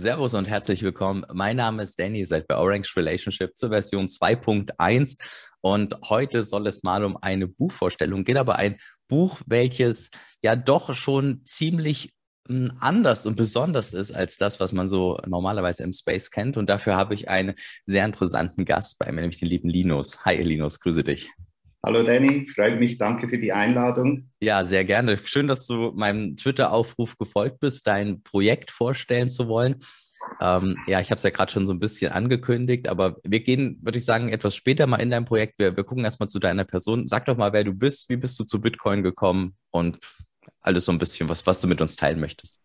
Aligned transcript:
Servus 0.00 0.32
und 0.32 0.48
herzlich 0.48 0.82
willkommen. 0.82 1.26
Mein 1.30 1.58
Name 1.58 1.82
ist 1.82 1.98
Danny, 1.98 2.24
seid 2.24 2.48
bei 2.48 2.56
Orange 2.56 2.96
Relationship 2.96 3.54
zur 3.54 3.68
Version 3.68 4.06
2.1 4.06 5.20
und 5.60 5.94
heute 6.08 6.42
soll 6.42 6.66
es 6.68 6.82
mal 6.82 7.04
um 7.04 7.18
eine 7.18 7.46
Buchvorstellung 7.46 8.24
gehen, 8.24 8.38
aber 8.38 8.56
ein 8.56 8.78
Buch, 9.08 9.42
welches 9.44 10.08
ja 10.42 10.56
doch 10.56 10.94
schon 10.94 11.44
ziemlich 11.44 12.14
hm, 12.48 12.72
anders 12.80 13.26
und 13.26 13.36
besonders 13.36 13.92
ist 13.92 14.12
als 14.12 14.38
das, 14.38 14.58
was 14.58 14.72
man 14.72 14.88
so 14.88 15.18
normalerweise 15.26 15.82
im 15.82 15.92
Space 15.92 16.30
kennt. 16.30 16.56
Und 16.56 16.70
dafür 16.70 16.96
habe 16.96 17.12
ich 17.12 17.28
einen 17.28 17.54
sehr 17.84 18.06
interessanten 18.06 18.64
Gast 18.64 18.98
bei 18.98 19.12
mir, 19.12 19.20
nämlich 19.20 19.38
den 19.38 19.50
lieben 19.50 19.68
Linus. 19.68 20.24
Hi 20.24 20.36
Linus, 20.36 20.80
grüße 20.80 21.04
dich. 21.04 21.30
Hallo 21.82 22.02
Danny, 22.02 22.46
freut 22.46 22.78
mich, 22.78 22.98
danke 22.98 23.26
für 23.26 23.38
die 23.38 23.54
Einladung. 23.54 24.28
Ja, 24.40 24.66
sehr 24.66 24.84
gerne. 24.84 25.18
Schön, 25.24 25.48
dass 25.48 25.66
du 25.66 25.92
meinem 25.94 26.36
Twitter-Aufruf 26.36 27.16
gefolgt 27.16 27.60
bist, 27.60 27.86
dein 27.86 28.22
Projekt 28.22 28.70
vorstellen 28.70 29.30
zu 29.30 29.48
wollen. 29.48 29.76
Ähm, 30.42 30.76
ja, 30.86 31.00
ich 31.00 31.10
habe 31.10 31.16
es 31.16 31.22
ja 31.22 31.30
gerade 31.30 31.50
schon 31.50 31.66
so 31.66 31.72
ein 31.72 31.78
bisschen 31.78 32.12
angekündigt, 32.12 32.86
aber 32.86 33.16
wir 33.24 33.40
gehen, 33.40 33.78
würde 33.80 33.96
ich 33.96 34.04
sagen, 34.04 34.28
etwas 34.28 34.54
später 34.54 34.86
mal 34.86 35.00
in 35.00 35.08
dein 35.08 35.24
Projekt. 35.24 35.58
Wir, 35.58 35.74
wir 35.74 35.84
gucken 35.84 36.04
erstmal 36.04 36.28
zu 36.28 36.38
deiner 36.38 36.64
Person. 36.64 37.08
Sag 37.08 37.24
doch 37.24 37.38
mal, 37.38 37.54
wer 37.54 37.64
du 37.64 37.72
bist, 37.72 38.10
wie 38.10 38.16
bist 38.16 38.38
du 38.38 38.44
zu 38.44 38.60
Bitcoin 38.60 39.02
gekommen 39.02 39.56
und 39.70 39.98
alles 40.60 40.84
so 40.84 40.92
ein 40.92 40.98
bisschen, 40.98 41.30
was, 41.30 41.46
was 41.46 41.62
du 41.62 41.68
mit 41.68 41.80
uns 41.80 41.96
teilen 41.96 42.20
möchtest. 42.20 42.60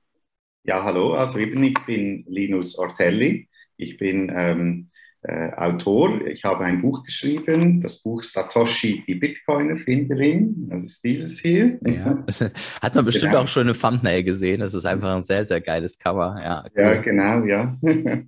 Ja, 0.66 0.84
hallo, 0.84 1.14
also 1.14 1.40
eben, 1.40 1.64
ich 1.64 1.78
bin 1.86 2.26
Linus 2.28 2.78
Ortelli. 2.78 3.48
Ich 3.78 3.98
bin 3.98 4.30
ähm, 4.36 4.90
äh, 5.28 5.52
Autor. 5.56 6.22
Ich 6.28 6.44
habe 6.44 6.64
ein 6.66 6.82
Buch 6.82 7.04
geschrieben, 7.04 7.82
das 7.82 8.02
Buch 8.02 8.22
Satoshi, 8.22 9.04
die 9.08 9.16
Bitcoin-Erfinderin. 9.16 10.68
Das 10.70 10.84
ist 10.84 11.04
dieses 11.04 11.40
hier. 11.40 11.80
Ja. 11.86 12.24
Hat 12.82 12.96
man 12.96 13.06
bestimmt 13.06 13.32
genau. 13.32 13.44
auch 13.44 13.48
schon 13.48 13.64
eine 13.64 13.78
Thumbnail 13.78 14.24
gesehen. 14.24 14.60
Das 14.60 14.74
ist 14.74 14.86
einfach 14.86 15.16
ein 15.16 15.24
sehr, 15.24 15.44
sehr 15.44 15.62
geiles 15.62 15.98
Cover. 15.98 16.40
Ja, 16.44 16.64
cool. 16.64 16.82
ja 16.82 16.96
genau, 17.02 17.46
ja. 17.46 17.78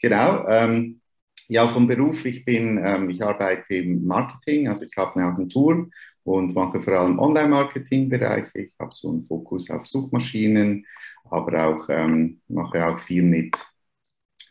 genau. 0.00 0.46
Ähm, 0.48 1.00
ja, 1.48 1.68
vom 1.72 1.86
Beruf, 1.86 2.24
ich 2.24 2.44
bin, 2.44 2.80
ähm, 2.84 3.10
ich 3.10 3.22
arbeite 3.22 3.74
im 3.74 4.06
Marketing, 4.06 4.68
also 4.68 4.84
ich 4.84 4.96
habe 4.96 5.16
eine 5.16 5.28
Agentur 5.28 5.88
und 6.24 6.54
mache 6.54 6.80
vor 6.80 6.94
allem 6.94 7.18
Online-Marketing-Bereiche. 7.18 8.58
Ich 8.58 8.72
habe 8.78 8.90
so 8.92 9.10
einen 9.10 9.26
Fokus 9.26 9.68
auf 9.70 9.86
Suchmaschinen, 9.86 10.86
aber 11.30 11.66
auch 11.66 11.88
ähm, 11.88 12.40
mache 12.48 12.86
auch 12.86 12.98
viel 12.98 13.22
mit 13.22 13.56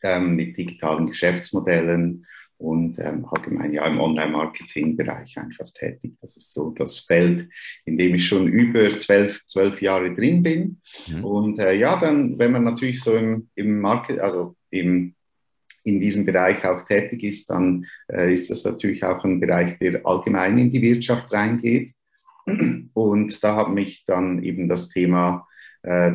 ähm, 0.03 0.35
mit 0.35 0.57
digitalen 0.57 1.07
Geschäftsmodellen 1.07 2.25
und 2.59 2.99
ähm, 2.99 3.25
allgemein 3.25 3.71
ja 3.71 3.85
im 3.87 4.01
Online-Marketing-Bereich 4.01 5.37
einfach 5.37 5.71
tätig. 5.73 6.13
Das 6.21 6.35
ist 6.35 6.53
so 6.53 6.71
das 6.71 6.99
Feld, 6.99 7.47
in 7.85 7.97
dem 7.97 8.15
ich 8.15 8.27
schon 8.27 8.47
über 8.47 8.89
zwölf, 8.97 9.45
zwölf 9.45 9.81
Jahre 9.81 10.13
drin 10.13 10.43
bin. 10.43 10.81
Mhm. 11.07 11.23
Und 11.23 11.59
äh, 11.59 11.73
ja, 11.73 11.97
dann, 11.99 12.37
wenn 12.37 12.51
man 12.51 12.65
natürlich 12.65 13.01
so 13.01 13.15
im, 13.15 13.49
im 13.55 13.79
Market, 13.79 14.19
also 14.19 14.57
im, 14.71 15.15
in 15.85 16.01
diesem 16.01 16.25
Bereich 16.25 16.65
auch 16.65 16.85
tätig 16.85 17.23
ist, 17.23 17.49
dann 17.49 17.85
äh, 18.11 18.33
ist 18.33 18.51
das 18.51 18.65
natürlich 18.65 19.05
auch 19.05 19.23
ein 19.23 19.39
Bereich, 19.39 19.79
der 19.79 20.05
allgemein 20.05 20.57
in 20.57 20.69
die 20.69 20.81
Wirtschaft 20.81 21.31
reingeht. 21.31 21.93
Und 22.93 23.41
da 23.41 23.55
hat 23.55 23.69
mich 23.69 24.03
dann 24.05 24.43
eben 24.43 24.67
das 24.67 24.89
Thema 24.89 25.47
äh, 25.83 26.11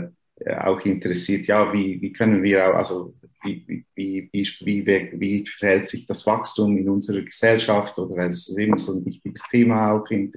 auch 0.58 0.84
interessiert, 0.84 1.46
ja, 1.46 1.72
wie, 1.72 2.02
wie 2.02 2.12
können 2.12 2.42
wir 2.42 2.68
auch, 2.68 2.74
also 2.74 3.14
wie, 3.44 3.84
wie, 3.94 4.28
wie, 4.32 4.86
wie, 4.86 5.46
verhält 5.46 5.86
sich 5.86 6.06
das 6.06 6.26
Wachstum 6.26 6.76
in 6.76 6.88
unserer 6.88 7.22
Gesellschaft 7.22 7.98
oder 7.98 8.26
es 8.26 8.48
ist 8.48 8.58
immer 8.58 8.78
so 8.78 8.92
ein 8.92 9.04
wichtiges 9.04 9.42
Thema 9.48 9.92
auch 9.92 10.08
in, 10.10 10.32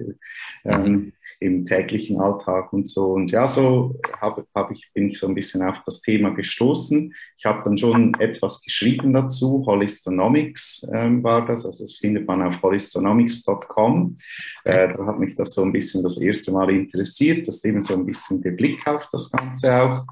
ähm, 0.64 1.12
im 1.40 1.64
täglichen 1.64 2.20
Alltag 2.20 2.72
und 2.72 2.88
so. 2.88 3.12
Und 3.12 3.30
ja, 3.30 3.46
so 3.46 3.98
hab, 4.20 4.44
hab 4.54 4.70
ich, 4.70 4.90
bin 4.92 5.08
ich 5.08 5.18
so 5.18 5.28
ein 5.28 5.34
bisschen 5.34 5.62
auf 5.62 5.76
das 5.86 6.00
Thema 6.00 6.30
gestoßen. 6.30 7.14
Ich 7.36 7.44
habe 7.44 7.62
dann 7.64 7.78
schon 7.78 8.14
etwas 8.14 8.62
geschrieben 8.62 9.12
dazu. 9.12 9.64
Holistonomics 9.66 10.86
ähm, 10.92 11.22
war 11.22 11.46
das, 11.46 11.64
also 11.64 11.84
das 11.84 11.96
findet 11.96 12.26
man 12.26 12.42
auf 12.42 12.60
holistonomics.com. 12.62 14.16
Äh, 14.64 14.88
da 14.94 15.06
hat 15.06 15.18
mich 15.18 15.34
das 15.34 15.54
so 15.54 15.62
ein 15.62 15.72
bisschen 15.72 16.02
das 16.02 16.20
erste 16.20 16.52
Mal 16.52 16.70
interessiert, 16.70 17.46
das 17.46 17.56
ist 17.56 17.64
eben 17.64 17.82
so 17.82 17.94
ein 17.94 18.06
bisschen 18.06 18.42
der 18.42 18.52
Blick 18.52 18.86
auf 18.86 19.08
das 19.12 19.30
Ganze 19.30 19.74
auch. 19.74 20.04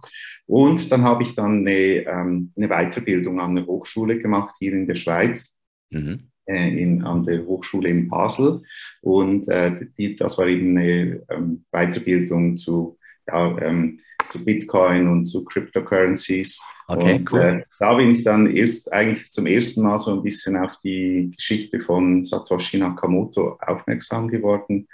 Und 0.47 0.93
dann 0.93 1.03
habe 1.03 1.25
ich 1.25 1.35
dann 1.35 1.67
eine, 1.67 2.07
ähm, 2.07 2.53
eine 2.57 2.69
Weiterbildung 2.69 3.41
an 3.41 3.57
der 3.57 3.67
Hochschule 3.67 4.19
gemacht 4.19 4.55
hier 4.59 4.73
in 4.73 4.87
der 4.87 4.95
Schweiz. 4.95 5.59
Mhm. 5.91 6.31
Äh, 6.49 6.81
in, 6.81 7.03
an 7.03 7.25
der 7.25 7.45
Hochschule 7.45 7.89
in 7.89 8.07
Basel. 8.07 8.63
Und 9.01 9.49
äh, 9.49 9.81
die, 9.99 10.15
das 10.15 10.39
war 10.39 10.47
eben 10.47 10.79
eine 10.79 11.21
ähm, 11.29 11.65
Weiterbildung 11.73 12.57
zu, 12.57 12.99
ja, 13.27 13.59
ähm, 13.59 13.99
zu 14.29 14.45
Bitcoin 14.45 15.09
und 15.09 15.25
zu 15.25 15.45
Cryptocurrencies. 15.45 16.63
Okay, 16.87 17.15
und, 17.15 17.33
cool. 17.33 17.41
Äh, 17.41 17.63
da 17.81 17.97
bin 17.97 18.13
ich 18.13 18.23
dann 18.23 18.47
erst 18.47 18.93
eigentlich 18.93 19.29
zum 19.33 19.47
ersten 19.47 19.83
Mal 19.83 19.99
so 19.99 20.13
ein 20.13 20.23
bisschen 20.23 20.57
auf 20.57 20.71
die 20.85 21.33
Geschichte 21.35 21.81
von 21.81 22.23
Satoshi 22.23 22.79
Nakamoto 22.79 23.59
aufmerksam 23.61 24.29
geworden. 24.29 24.87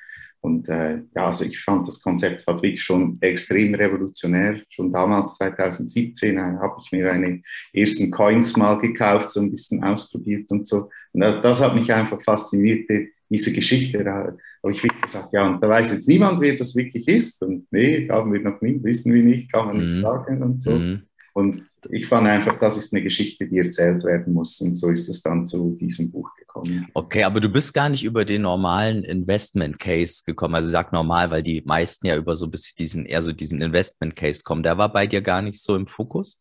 Und 0.42 0.68
äh, 0.68 1.02
ja, 1.14 1.28
also 1.28 1.44
ich 1.44 1.60
fand 1.62 1.86
das 1.86 2.02
Konzept 2.02 2.44
halt 2.48 2.62
wirklich 2.62 2.82
schon 2.82 3.16
extrem 3.20 3.76
revolutionär. 3.76 4.60
Schon 4.68 4.92
damals, 4.92 5.36
2017, 5.36 6.36
äh, 6.36 6.40
habe 6.40 6.74
ich 6.84 6.90
mir 6.90 7.12
eine 7.12 7.42
ersten 7.72 8.10
Coins 8.10 8.56
mal 8.56 8.74
gekauft, 8.80 9.30
so 9.30 9.40
ein 9.40 9.52
bisschen 9.52 9.84
ausprobiert 9.84 10.50
und 10.50 10.66
so. 10.66 10.90
Und 11.12 11.20
das 11.20 11.60
hat 11.60 11.76
mich 11.76 11.92
einfach 11.92 12.20
fasziniert, 12.22 12.88
diese 13.30 13.52
Geschichte. 13.52 14.02
Da 14.02 14.34
habe 14.62 14.72
ich 14.72 14.82
wirklich 14.82 15.02
gesagt, 15.02 15.32
ja, 15.32 15.48
und 15.48 15.62
da 15.62 15.68
weiß 15.68 15.92
jetzt 15.92 16.08
niemand, 16.08 16.40
wer 16.40 16.56
das 16.56 16.74
wirklich 16.74 17.06
ist. 17.06 17.40
Und 17.42 17.66
nee, 17.70 18.08
haben 18.10 18.32
wir 18.32 18.40
noch 18.40 18.60
nie, 18.60 18.82
wissen 18.82 19.14
wir 19.14 19.22
nicht, 19.22 19.52
kann 19.52 19.66
man 19.66 19.76
mhm. 19.76 19.82
nicht 19.84 19.94
sagen 19.94 20.42
und 20.42 20.60
so. 20.60 20.72
Mhm. 20.72 21.02
Und 21.34 21.64
ich 21.90 22.06
fand 22.06 22.26
einfach, 22.26 22.58
das 22.58 22.76
ist 22.76 22.92
eine 22.92 23.02
Geschichte, 23.02 23.46
die 23.46 23.58
erzählt 23.58 24.04
werden 24.04 24.34
muss. 24.34 24.60
Und 24.60 24.76
so 24.76 24.88
ist 24.88 25.08
es 25.08 25.22
dann 25.22 25.46
zu 25.46 25.76
diesem 25.80 26.10
Buch 26.10 26.30
gekommen. 26.36 26.88
Okay, 26.94 27.24
aber 27.24 27.40
du 27.40 27.48
bist 27.48 27.74
gar 27.74 27.88
nicht 27.88 28.04
über 28.04 28.24
den 28.24 28.42
normalen 28.42 29.04
Investment 29.04 29.78
Case 29.78 30.22
gekommen. 30.24 30.54
Also 30.54 30.68
ich 30.68 30.72
sag 30.72 30.92
normal, 30.92 31.30
weil 31.30 31.42
die 31.42 31.62
meisten 31.64 32.06
ja 32.06 32.16
über 32.16 32.36
so 32.36 32.46
ein 32.46 32.50
bisschen 32.50 32.76
diesen, 32.78 33.06
eher 33.06 33.22
so 33.22 33.32
diesen 33.32 33.60
Investment 33.60 34.14
Case 34.14 34.42
kommen. 34.44 34.62
Der 34.62 34.78
war 34.78 34.92
bei 34.92 35.06
dir 35.06 35.22
gar 35.22 35.42
nicht 35.42 35.62
so 35.62 35.74
im 35.76 35.86
Fokus? 35.86 36.40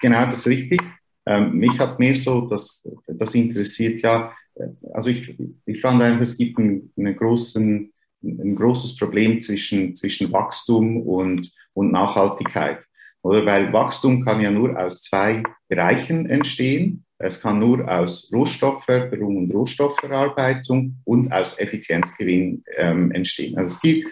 Genau, 0.00 0.24
das 0.26 0.38
ist 0.38 0.46
richtig. 0.46 0.80
Ähm, 1.26 1.54
mich 1.54 1.78
hat 1.78 1.98
mehr 1.98 2.14
so, 2.14 2.46
das, 2.46 2.88
das 3.06 3.34
interessiert 3.34 4.00
ja, 4.02 4.32
äh, 4.54 4.68
also 4.92 5.10
ich, 5.10 5.36
ich 5.66 5.80
fand 5.80 6.00
einfach, 6.00 6.22
es 6.22 6.36
gibt 6.36 6.58
einen, 6.58 6.92
einen 6.96 7.16
großen, 7.16 7.92
ein 8.22 8.56
großes 8.56 8.96
Problem 8.96 9.38
zwischen, 9.40 9.94
zwischen 9.94 10.32
Wachstum 10.32 11.02
und, 11.02 11.52
und 11.74 11.92
Nachhaltigkeit. 11.92 12.78
Oder 13.22 13.44
weil 13.46 13.72
Wachstum 13.72 14.24
kann 14.24 14.40
ja 14.40 14.50
nur 14.50 14.78
aus 14.78 15.02
zwei 15.02 15.42
Bereichen 15.68 16.26
entstehen. 16.26 17.04
Es 17.20 17.40
kann 17.40 17.58
nur 17.58 17.90
aus 17.90 18.30
Rohstoffförderung 18.32 19.38
und 19.38 19.52
Rohstoffverarbeitung 19.52 20.98
und 21.04 21.32
aus 21.32 21.58
Effizienzgewinn 21.58 22.62
ähm, 22.76 23.10
entstehen. 23.10 23.58
Also 23.58 23.74
es 23.74 23.80
gibt, 23.80 24.06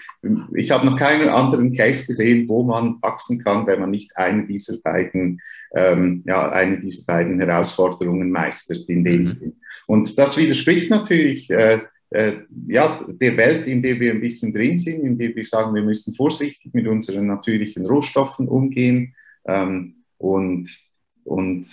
ich 0.54 0.72
habe 0.72 0.86
noch 0.86 0.98
keinen 0.98 1.28
anderen 1.28 1.72
Case 1.72 2.04
gesehen, 2.04 2.48
wo 2.48 2.64
man 2.64 3.00
wachsen 3.02 3.42
kann, 3.44 3.66
wenn 3.68 3.80
man 3.80 3.90
nicht 3.90 4.16
eine 4.16 4.44
dieser 4.46 4.78
beiden, 4.82 5.40
ähm, 5.76 6.24
ja, 6.26 6.50
eine 6.50 6.80
dieser 6.80 7.04
beiden 7.06 7.38
Herausforderungen 7.38 8.30
meistert 8.30 8.88
in 8.88 9.04
dem 9.04 9.20
mhm. 9.20 9.26
Sinn. 9.26 9.60
Und 9.86 10.18
das 10.18 10.36
widerspricht 10.36 10.90
natürlich 10.90 11.48
äh, 11.50 11.78
ja, 12.68 13.04
der 13.08 13.36
Welt, 13.36 13.66
in 13.66 13.82
der 13.82 14.00
wir 14.00 14.12
ein 14.12 14.20
bisschen 14.20 14.52
drin 14.52 14.78
sind, 14.78 15.04
in 15.04 15.18
der 15.18 15.34
wir 15.34 15.44
sagen, 15.44 15.74
wir 15.74 15.82
müssen 15.82 16.14
vorsichtig 16.14 16.72
mit 16.72 16.86
unseren 16.86 17.26
natürlichen 17.26 17.84
Rohstoffen 17.86 18.48
umgehen 18.48 19.14
ähm, 19.46 19.96
und, 20.16 20.68
und, 21.24 21.66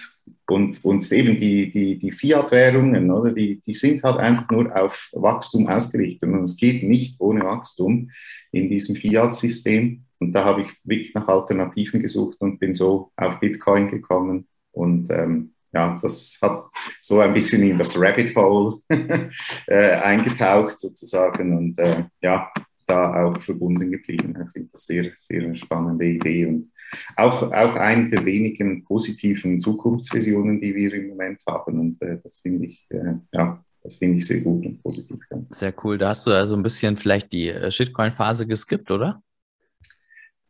und, 0.47 0.83
und 0.83 1.11
eben 1.11 1.39
die, 1.39 1.71
die, 1.71 1.97
die 1.97 2.11
Fiat-Währungen, 2.11 3.35
die, 3.35 3.61
die 3.61 3.73
sind 3.73 4.03
halt 4.03 4.17
einfach 4.17 4.49
nur 4.49 4.75
auf 4.75 5.09
Wachstum 5.13 5.67
ausgerichtet 5.67 6.29
und 6.29 6.43
es 6.43 6.57
geht 6.57 6.83
nicht 6.83 7.15
ohne 7.19 7.45
Wachstum 7.45 8.09
in 8.51 8.69
diesem 8.69 8.95
Fiat-System. 8.95 10.03
Und 10.19 10.33
da 10.33 10.45
habe 10.45 10.61
ich 10.61 10.67
wirklich 10.83 11.13
nach 11.13 11.27
Alternativen 11.27 12.01
gesucht 12.01 12.37
und 12.39 12.59
bin 12.59 12.73
so 12.73 13.11
auf 13.15 13.39
Bitcoin 13.39 13.87
gekommen 13.87 14.47
und 14.71 15.09
ähm, 15.09 15.52
ja, 15.73 15.99
das 16.01 16.37
hat 16.41 16.65
so 17.01 17.19
ein 17.19 17.33
bisschen 17.33 17.63
in 17.63 17.77
das 17.77 17.99
Rabbit 17.99 18.35
Hole 18.35 18.79
äh, 19.67 19.91
eingetaucht 19.95 20.79
sozusagen 20.79 21.57
und 21.57 21.79
äh, 21.79 22.05
ja, 22.21 22.51
da 22.85 23.25
auch 23.25 23.41
verbunden 23.41 23.91
geblieben. 23.91 24.35
Ich 24.45 24.51
finde 24.51 24.69
das 24.71 24.85
sehr, 24.85 25.11
sehr 25.17 25.55
spannende 25.55 26.05
Idee 26.05 26.45
und 26.45 26.71
auch, 27.15 27.41
auch 27.43 27.75
eine 27.75 28.09
der 28.09 28.25
wenigen 28.25 28.83
positiven 28.83 29.59
Zukunftsvisionen, 29.59 30.61
die 30.61 30.75
wir 30.75 30.93
im 30.93 31.09
Moment 31.09 31.41
haben. 31.47 31.79
Und 31.79 32.01
äh, 32.01 32.19
das 32.23 32.39
finde 32.39 32.67
ich, 32.67 32.85
äh, 32.89 33.15
ja, 33.31 33.63
das 33.81 33.95
finde 33.95 34.17
ich 34.17 34.27
sehr 34.27 34.41
gut 34.41 34.65
und 34.65 34.81
positiv. 34.83 35.19
Sehr 35.49 35.73
cool. 35.83 35.97
Da 35.97 36.09
hast 36.09 36.27
du 36.27 36.31
also 36.31 36.55
ein 36.55 36.63
bisschen 36.63 36.97
vielleicht 36.97 37.33
die 37.33 37.49
äh, 37.49 37.71
Shitcoin-Phase 37.71 38.47
geskippt, 38.47 38.91
oder? 38.91 39.23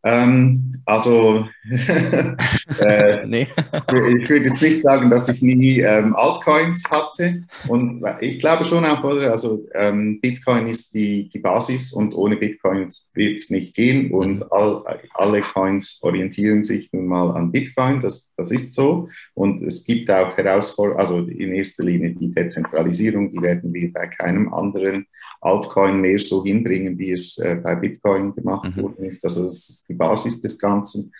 Ähm, 0.06 0.82
also, 0.86 1.48
äh, 1.70 3.26
nee. 3.26 3.48
ich 3.48 4.30
würde 4.30 4.50
jetzt 4.50 4.62
nicht 4.62 4.82
sagen, 4.82 5.10
dass 5.10 5.30
ich 5.30 5.42
nie 5.42 5.80
ähm, 5.80 6.14
Altcoins 6.14 6.84
hatte. 6.92 7.44
Und 7.70 8.04
ich 8.20 8.40
glaube 8.40 8.66
schon 8.66 8.86
auch, 8.86 9.04
oder? 9.04 9.32
Also, 9.32 9.66
ähm, 9.74 10.20
Bitcoin 10.20 10.68
ist 10.68 10.94
die, 10.94 11.30
die 11.30 11.40
Basis 11.40 11.94
und 11.94 12.14
ohne 12.14 12.36
Bitcoin 12.36 12.90
wird 13.14 13.40
es 13.40 13.50
nicht 13.50 13.76
gehen. 13.76 14.12
Und 14.12 14.42
mhm. 14.42 14.48
all, 14.52 15.00
alle 15.14 15.42
Coins 15.42 16.02
orientieren 16.04 16.66
sich 16.66 16.92
nun 16.92 17.08
mal 17.08 17.32
an 17.32 17.54
Bitcoin. 17.54 18.02
Das, 18.02 18.34
das 18.36 18.52
ist 18.52 18.74
so. 18.74 19.08
Und 19.36 19.64
es 19.64 19.86
gibt 19.86 20.12
auch 20.12 20.36
Herausforderungen, 20.36 21.00
also 21.00 21.20
in 21.20 21.54
erster 21.54 21.84
Linie 21.84 22.12
die 22.12 22.34
Dezentralisierung, 22.34 23.32
die 23.32 23.42
werden 23.42 23.74
wir 23.74 23.94
bei 23.94 24.08
keinem 24.08 24.54
anderen 24.54 25.08
Altcoin 25.44 26.02
mehr 26.02 26.20
so 26.20 26.44
hinbringen, 26.44 26.98
wie 26.98 27.12
es 27.12 27.38
äh, 27.38 27.56
bei 27.56 27.76
Bitcoin 27.76 28.34
gemacht 28.34 28.76
mhm. 28.76 28.82
worden 28.82 29.06
ist. 29.06 29.24
Also, 29.24 29.44
das 29.44 29.70
ist 29.70 29.90
die 29.90 29.94
Basis 29.94 30.42
des 30.42 30.58
Ganzen. 30.58 31.12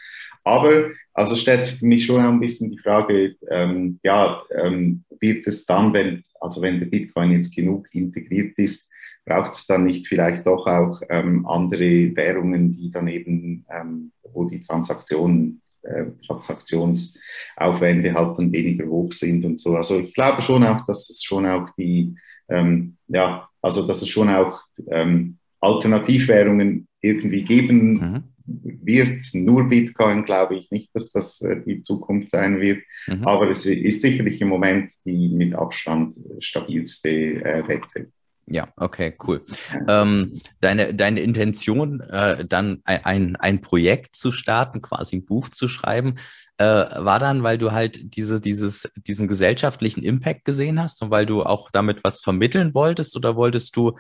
Aber 0.44 0.92
also 1.14 1.36
stellt 1.36 1.64
sich 1.64 1.80
für 1.80 1.86
mich 1.86 2.06
schon 2.06 2.20
ein 2.20 2.40
bisschen 2.40 2.72
die 2.72 2.80
Frage, 2.80 3.36
ähm, 3.50 4.00
ja, 4.04 4.42
ähm, 4.62 5.04
wird 5.20 5.48
es 5.48 5.66
dann, 5.66 5.94
wenn, 5.94 6.24
also 6.42 6.62
wenn 6.62 6.80
der 6.80 6.88
Bitcoin 6.88 7.32
jetzt 7.32 7.56
genug 7.56 7.88
integriert 7.94 8.58
ist, 8.58 8.92
braucht 9.26 9.56
es 9.56 9.66
dann 9.68 9.86
nicht 9.86 10.08
vielleicht 10.08 10.46
doch 10.46 10.68
auch 10.68 11.02
ähm, 11.10 11.46
andere 11.46 12.14
Währungen, 12.16 12.76
die 12.76 12.92
dann 12.92 13.08
eben, 13.08 13.66
ähm, 13.72 14.12
wo 14.34 14.46
die 14.46 14.62
Transaktionen, 14.62 15.62
äh, 15.84 16.06
Transaktionsaufwände 16.28 18.14
halt 18.14 18.38
dann 18.38 18.52
weniger 18.52 18.86
hoch 18.88 19.12
sind 19.14 19.46
und 19.46 19.60
so. 19.60 19.78
Also 19.78 20.00
ich 20.00 20.14
glaube 20.14 20.42
schon 20.42 20.64
auch, 20.64 20.86
dass 20.86 21.10
es 21.10 21.24
schon 21.24 21.46
auch 21.46 21.70
die, 21.78 22.16
ähm, 22.54 22.98
ja, 23.08 23.50
also 23.62 23.86
dass 23.88 24.02
es 24.02 24.10
schon 24.10 24.30
auch 24.30 24.62
ähm, 24.90 25.38
Alternativwährungen 25.60 26.88
irgendwie 27.02 27.44
geben 27.44 27.94
mhm 27.94 28.24
wird 28.46 29.24
nur 29.34 29.70
Bitcoin, 29.70 30.26
glaube 30.26 30.56
ich 30.56 30.70
nicht, 30.72 30.94
dass 30.94 31.12
das 31.12 31.42
äh, 31.42 31.62
die 31.66 31.82
Zukunft 31.82 32.32
sein 32.32 32.60
wird. 32.60 32.84
Mhm. 33.08 33.26
Aber 33.26 33.50
es 33.50 33.66
ist 33.66 34.02
sicherlich 34.02 34.42
im 34.42 34.50
Moment 34.50 34.92
die 35.06 35.30
mit 35.30 35.54
Abstand 35.56 36.16
stabilste 36.40 37.10
äh, 37.10 37.68
Wette. 37.68 38.12
Ja, 38.46 38.68
okay, 38.76 39.16
cool. 39.26 39.40
Ähm, 39.88 40.40
deine, 40.60 40.94
deine 40.94 41.22
Intention, 41.22 42.02
äh, 42.02 42.44
dann 42.46 42.82
ein, 42.84 43.38
ein 43.38 43.62
Projekt 43.62 44.16
zu 44.16 44.32
starten, 44.32 44.82
quasi 44.82 45.18
ein 45.18 45.26
Buch 45.26 45.50
zu 45.50 45.68
schreiben, 45.68 46.16
äh, 46.58 46.66
war 46.66 47.20
dann, 47.20 47.44
weil 47.44 47.58
du 47.58 47.72
halt 47.72 48.16
diese, 48.16 48.40
dieses, 48.42 48.92
diesen 48.96 49.28
gesellschaftlichen 49.28 50.04
Impact 50.04 50.44
gesehen 50.46 50.82
hast 50.82 51.02
und 51.02 51.10
weil 51.10 51.26
du 51.26 51.44
auch 51.44 51.72
damit 51.72 52.04
was 52.04 52.20
vermitteln 52.20 52.74
wolltest 52.74 53.16
oder 53.16 53.36
wolltest 53.36 53.76
du 53.76 53.98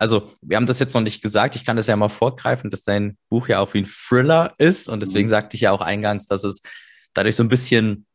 also 0.00 0.30
wir 0.40 0.56
haben 0.56 0.64
das 0.64 0.78
jetzt 0.78 0.94
noch 0.94 1.02
nicht 1.02 1.22
gesagt, 1.22 1.56
ich 1.56 1.66
kann 1.66 1.76
das 1.76 1.86
ja 1.86 1.94
mal 1.94 2.08
vorgreifen, 2.08 2.70
dass 2.70 2.84
dein 2.84 3.18
Buch 3.28 3.48
ja 3.48 3.58
auch 3.60 3.74
wie 3.74 3.82
ein 3.82 3.86
Thriller 3.86 4.54
ist 4.56 4.88
und 4.88 5.00
deswegen 5.00 5.26
mhm. 5.26 5.30
sagte 5.30 5.56
ich 5.56 5.60
ja 5.60 5.72
auch 5.72 5.82
eingangs, 5.82 6.26
dass 6.26 6.42
es 6.42 6.62
dadurch 7.12 7.36
so 7.36 7.42
ein 7.42 7.50
bisschen 7.50 8.06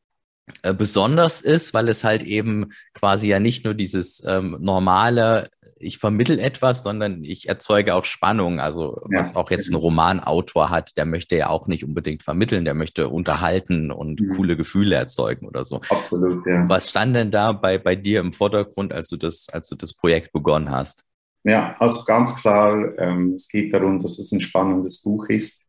äh, 0.63 0.73
besonders 0.73 1.41
ist, 1.41 1.75
weil 1.75 1.87
es 1.87 2.03
halt 2.03 2.23
eben 2.23 2.71
quasi 2.95 3.27
ja 3.27 3.39
nicht 3.39 3.65
nur 3.65 3.75
dieses 3.75 4.23
ähm, 4.25 4.57
normale, 4.59 5.49
ich 5.77 5.97
vermittel 5.97 6.39
etwas, 6.39 6.83
sondern 6.83 7.23
ich 7.23 7.49
erzeuge 7.49 7.95
auch 7.95 8.05
Spannung. 8.05 8.59
Also 8.59 9.01
ja. 9.11 9.19
was 9.19 9.35
auch 9.35 9.51
jetzt 9.51 9.69
ein 9.69 9.75
Romanautor 9.75 10.69
hat, 10.69 10.95
der 10.97 11.05
möchte 11.05 11.35
ja 11.35 11.49
auch 11.49 11.67
nicht 11.67 11.83
unbedingt 11.83 12.23
vermitteln, 12.23 12.65
der 12.65 12.73
möchte 12.73 13.09
unterhalten 13.09 13.91
und 13.91 14.21
mhm. 14.21 14.29
coole 14.35 14.55
Gefühle 14.55 14.95
erzeugen 14.95 15.45
oder 15.45 15.65
so. 15.65 15.81
Absolut, 15.89 16.45
ja. 16.47 16.67
Was 16.69 16.89
stand 16.89 17.15
denn 17.15 17.31
da 17.31 17.51
bei, 17.51 17.77
bei 17.77 17.95
dir 17.95 18.21
im 18.21 18.31
Vordergrund, 18.31 18.93
als 18.93 19.09
du 19.09 19.17
das, 19.17 19.47
als 19.51 19.67
du 19.67 19.75
das 19.75 19.93
Projekt 19.93 20.31
begonnen 20.31 20.71
hast? 20.71 21.03
Ja, 21.43 21.75
also 21.77 22.05
ganz 22.05 22.35
klar, 22.37 22.97
ähm, 22.97 23.33
es 23.35 23.47
geht 23.47 23.73
darum, 23.73 23.99
dass 23.99 24.17
es 24.17 24.31
ein 24.31 24.41
spannendes 24.41 25.03
Buch 25.03 25.27
ist. 25.29 25.63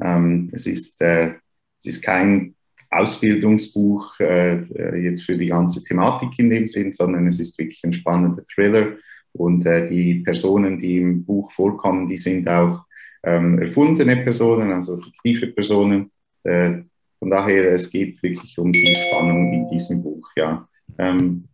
Ähm, 0.00 0.48
es, 0.52 0.66
ist 0.66 1.00
äh, 1.02 1.34
es 1.78 1.86
ist 1.86 2.02
kein 2.02 2.54
Ausbildungsbuch 2.90 4.18
äh, 4.20 5.02
jetzt 5.02 5.24
für 5.24 5.36
die 5.36 5.48
ganze 5.48 5.84
Thematik 5.84 6.30
in 6.38 6.48
dem 6.48 6.66
Sinn, 6.66 6.92
sondern 6.92 7.26
es 7.26 7.40
ist 7.40 7.58
wirklich 7.58 7.82
ein 7.84 7.92
spannender 7.92 8.44
Thriller. 8.54 8.96
Und 9.32 9.66
äh, 9.66 9.88
die 9.88 10.16
Personen, 10.16 10.78
die 10.78 10.98
im 10.98 11.24
Buch 11.24 11.52
vorkommen, 11.52 12.08
die 12.08 12.18
sind 12.18 12.48
auch 12.48 12.84
ähm, 13.22 13.58
erfundene 13.58 14.16
Personen, 14.18 14.72
also 14.72 15.00
fiktive 15.00 15.48
Personen. 15.48 16.10
Äh, 16.44 16.82
von 17.18 17.30
daher, 17.30 17.72
es 17.72 17.90
geht 17.90 18.22
wirklich 18.22 18.56
um 18.58 18.72
die 18.72 18.94
Spannung 18.94 19.52
in 19.52 19.70
diesem 19.70 20.02
Buch. 20.02 20.28
Ja. 20.36 20.68
Ähm, 20.98 21.44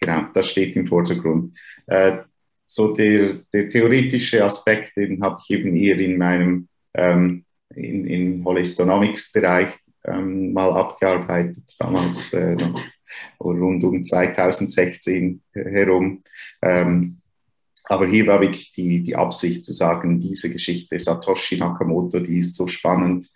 genau, 0.00 0.26
das 0.34 0.50
steht 0.50 0.76
im 0.76 0.86
Vordergrund. 0.86 1.56
Äh, 1.86 2.18
so 2.66 2.94
der, 2.94 3.40
der 3.52 3.68
theoretische 3.68 4.42
Aspekt, 4.42 4.96
den 4.96 5.22
habe 5.22 5.38
ich 5.42 5.50
eben 5.56 5.76
eher 5.76 5.98
in 5.98 6.16
meinem 6.16 6.68
ähm, 6.94 7.44
in, 7.74 8.06
in 8.06 8.44
Holistonomics-Bereich 8.44 9.74
ähm, 10.06 10.52
mal 10.52 10.72
abgearbeitet, 10.72 11.62
damals 11.78 12.32
äh, 12.32 12.56
rund 13.40 13.84
um 13.84 14.02
2016 14.02 15.42
herum. 15.52 16.22
Ähm, 16.62 17.18
aber 17.84 18.06
hier 18.06 18.26
war 18.26 18.40
wirklich 18.40 18.72
die, 18.72 19.02
die 19.02 19.14
Absicht 19.16 19.64
zu 19.64 19.72
sagen, 19.72 20.20
diese 20.20 20.50
Geschichte 20.50 20.98
Satoshi 20.98 21.58
Nakamoto, 21.58 22.20
die 22.20 22.38
ist 22.38 22.56
so 22.56 22.66
spannend 22.66 23.30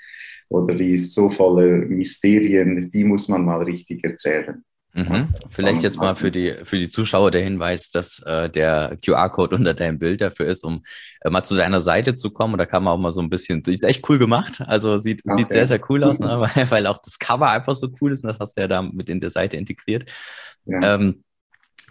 oder 0.49 0.75
die 0.75 0.93
ist 0.95 1.15
so 1.15 1.29
voller 1.29 1.85
Mysterien, 1.87 2.91
die 2.91 3.05
muss 3.05 3.29
man 3.29 3.45
mal 3.45 3.63
richtig 3.63 4.03
erzählen. 4.05 4.65
Mhm. 4.99 5.29
Vielleicht 5.51 5.83
jetzt 5.83 5.99
mal 5.99 6.17
für 6.17 6.33
die, 6.33 6.55
für 6.65 6.77
die 6.77 6.89
Zuschauer 6.89 7.31
der 7.31 7.43
Hinweis, 7.43 7.91
dass 7.91 8.21
äh, 8.21 8.51
der 8.51 8.97
QR-Code 9.05 9.55
unter 9.57 9.75
deinem 9.75 9.99
Bild 9.99 10.21
dafür 10.21 10.47
ist, 10.47 10.65
um 10.65 10.83
äh, 11.21 11.31
mal 11.31 11.45
zu 11.45 11.55
deiner 11.55 11.81
Seite 11.81 12.17
zu 12.17 12.31
kommen. 12.31 12.55
Und 12.55 12.59
da 12.59 12.67
kann 12.67 12.83
man 12.83 12.95
auch 12.95 12.99
mal 12.99 13.13
so 13.13 13.21
ein 13.21 13.31
bisschen, 13.31 13.63
ist 13.63 13.85
echt 13.85 14.09
cool 14.09 14.19
gemacht. 14.19 14.61
Also 14.67 14.99
sieht, 14.99 15.23
okay. 15.25 15.37
sieht 15.37 15.51
sehr, 15.51 15.67
sehr 15.67 15.81
cool 15.89 16.03
aus, 16.03 16.19
ne? 16.19 16.41
weil, 16.55 16.71
weil 16.71 16.87
auch 16.89 16.99
das 16.99 17.19
Cover 17.19 17.49
einfach 17.49 17.77
so 17.77 17.89
cool 18.01 18.13
ist. 18.13 18.25
Und 18.25 18.29
das 18.29 18.41
hast 18.41 18.57
du 18.57 18.63
ja 18.63 18.69
da 18.69 18.83
mit 18.83 19.09
in 19.09 19.21
der 19.21 19.31
Seite 19.31 19.57
integriert. 19.57 20.11
Ja. 20.67 20.95
Ähm, 20.95 21.23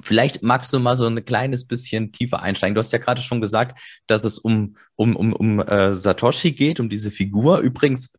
Vielleicht 0.04 0.44
magst 0.44 0.71
du 0.74 0.80
mal 0.80 0.95
so 0.95 1.07
ein 1.07 1.25
kleines 1.25 1.65
bisschen 1.65 2.12
tiefer 2.12 2.44
einsteigen. 2.44 2.75
Du 2.75 2.80
hast 2.80 2.94
ja 2.94 3.00
gerade 3.00 3.19
schon 3.19 3.42
gesagt, 3.42 3.80
dass 4.06 4.25
es 4.25 4.38
um, 4.38 4.77
um, 4.95 5.15
um, 5.15 5.33
um 5.33 5.59
äh, 5.59 5.95
Satoshi 5.95 6.51
geht, 6.51 6.80
um 6.80 6.88
diese 6.88 7.09
Figur. 7.09 7.62
Übrigens 7.62 8.13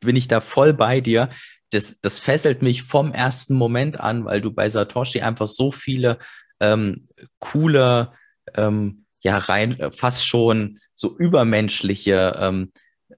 bin 0.00 0.14
ich 0.14 0.28
da 0.28 0.42
voll 0.42 0.74
bei 0.74 1.00
dir 1.00 1.30
das, 1.70 1.98
das 2.00 2.18
fesselt 2.18 2.62
mich 2.62 2.82
vom 2.82 3.12
ersten 3.12 3.54
Moment 3.54 3.98
an, 4.00 4.24
weil 4.24 4.40
du 4.40 4.52
bei 4.52 4.68
Satoshi 4.68 5.20
einfach 5.20 5.46
so 5.46 5.72
viele 5.72 6.18
ähm, 6.60 7.08
coole, 7.38 8.12
ähm, 8.54 9.04
ja, 9.22 9.38
rein 9.38 9.76
fast 9.92 10.26
schon 10.26 10.78
so 10.94 11.16
übermenschliche, 11.18 12.36
ähm, 12.40 12.72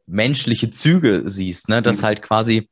menschliche 0.06 0.70
Züge 0.70 1.22
siehst, 1.26 1.68
ne? 1.68 1.82
Dass 1.82 1.98
mhm. 1.98 2.06
halt 2.06 2.22
quasi, 2.22 2.70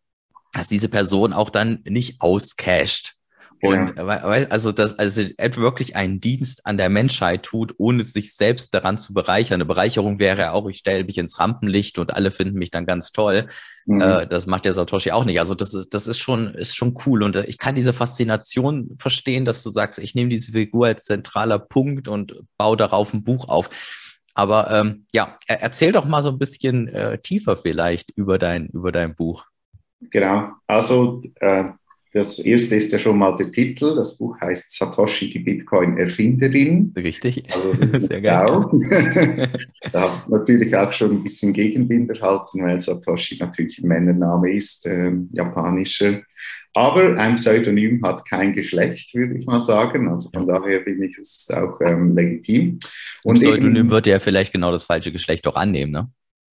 dass 0.52 0.69
diese 0.69 0.88
Person 0.88 1.32
auch 1.32 1.50
dann 1.50 1.82
nicht 1.87 2.20
auscasht. 2.20 3.15
Und 3.62 3.97
ja. 3.97 4.05
also, 4.05 4.73
dass 4.73 4.99
also 4.99 5.23
Ed 5.38 5.56
wirklich 5.56 5.97
einen 5.97 6.20
Dienst 6.20 6.67
an 6.67 6.76
der 6.76 6.88
Menschheit 6.88 7.43
tut, 7.43 7.75
ohne 7.79 8.05
sich 8.05 8.35
selbst 8.35 8.75
daran 8.75 8.99
zu 8.99 9.14
bereichern. 9.14 9.57
Eine 9.57 9.64
Bereicherung 9.64 10.19
wäre 10.19 10.52
auch, 10.52 10.69
ich 10.69 10.78
stelle 10.78 11.04
mich 11.04 11.16
ins 11.19 11.40
Rampenlicht 11.40 11.99
und 11.99 12.14
alle 12.14 12.30
finden 12.30 12.59
mich 12.59 12.71
dann 12.71 12.87
ganz 12.87 13.12
toll. 13.12 13.47
Mhm. 13.87 14.00
Äh, 14.00 14.26
das 14.26 14.47
macht 14.47 14.64
der 14.66 14.75
Satoshi 14.75 15.11
auch 15.12 15.25
nicht. 15.25 15.40
Also 15.40 15.54
das 15.54 15.75
ist, 15.75 15.95
das 15.95 16.07
ist 16.07 16.19
schon, 16.19 16.54
ist 16.54 16.76
schon 16.76 16.95
cool. 17.07 17.23
Und 17.23 17.37
ich 17.37 17.59
kann 17.59 17.75
diese 17.75 17.92
Faszination 17.92 18.97
verstehen, 18.99 19.45
dass 19.45 19.62
du 19.62 19.71
sagst, 19.71 19.99
ich 19.99 20.14
nehme 20.14 20.30
diese 20.30 20.52
Figur 20.52 20.87
als 20.87 21.04
zentraler 21.04 21.59
Punkt 21.59 22.09
und 22.09 22.35
baue 22.59 22.76
darauf 22.76 23.14
ein 23.14 23.25
Buch 23.25 23.49
auf. 23.49 23.71
Aber 24.35 24.71
ähm, 24.71 25.07
ja, 25.14 25.38
erzähl 25.47 25.92
doch 25.92 26.04
mal 26.04 26.21
so 26.21 26.28
ein 26.28 26.38
bisschen 26.38 26.88
äh, 26.88 27.19
tiefer 27.19 27.57
vielleicht 27.57 28.11
über 28.11 28.38
dein, 28.38 28.66
über 28.66 28.92
dein 28.92 29.14
Buch. 29.14 29.47
Genau. 30.11 30.50
Also 30.66 31.23
äh, 31.37 31.64
das 32.16 32.38
erste 32.38 32.76
ist 32.76 32.92
ja 32.92 32.99
schon 32.99 33.18
mal 33.18 33.37
der 33.37 33.52
Titel. 33.52 33.94
Das 33.94 34.16
Buch 34.16 34.40
heißt 34.40 34.73
Satoshi, 34.73 35.28
die 35.28 35.38
Bitcoin-Erfinderin. 35.40 36.94
Richtig. 36.96 37.44
Also 37.52 37.75
Sehr 38.00 38.23
geil. 38.23 39.50
da 39.92 40.00
hat 40.00 40.28
natürlich 40.28 40.75
auch 40.75 40.90
schon 40.92 41.11
ein 41.11 41.23
bisschen 41.23 41.52
Gegenwind 41.52 42.08
erhalten, 42.11 42.62
weil 42.62 42.80
Satoshi 42.80 43.37
natürlich 43.38 43.82
ein 43.82 43.88
Männername 43.88 44.54
ist, 44.54 44.87
äh, 44.87 45.12
japanischer. 45.32 46.23
Aber 46.73 47.18
ein 47.18 47.37
Pseudonym 47.37 48.02
hat 48.02 48.26
kein 48.26 48.54
Geschlecht, 48.54 49.14
würde 49.14 49.37
ich 49.38 49.44
mal 49.44 49.61
sagen. 49.61 50.08
Also 50.08 50.30
von 50.32 50.46
daher 50.46 50.80
bin 50.80 51.02
ich 51.02 51.18
es 51.18 51.49
auch 51.52 51.78
ähm, 51.82 52.16
legitim. 52.16 52.78
Und 53.25 53.37
ein 53.37 53.42
Pseudonym 53.42 53.76
eben, 53.76 53.90
wird 53.90 54.06
ja 54.06 54.20
vielleicht 54.20 54.54
genau 54.54 54.70
das 54.73 54.85
falsche 54.85 55.12
Geschlecht 55.12 55.46
auch 55.46 55.56
annehmen, 55.56 55.92
ne? 55.92 56.11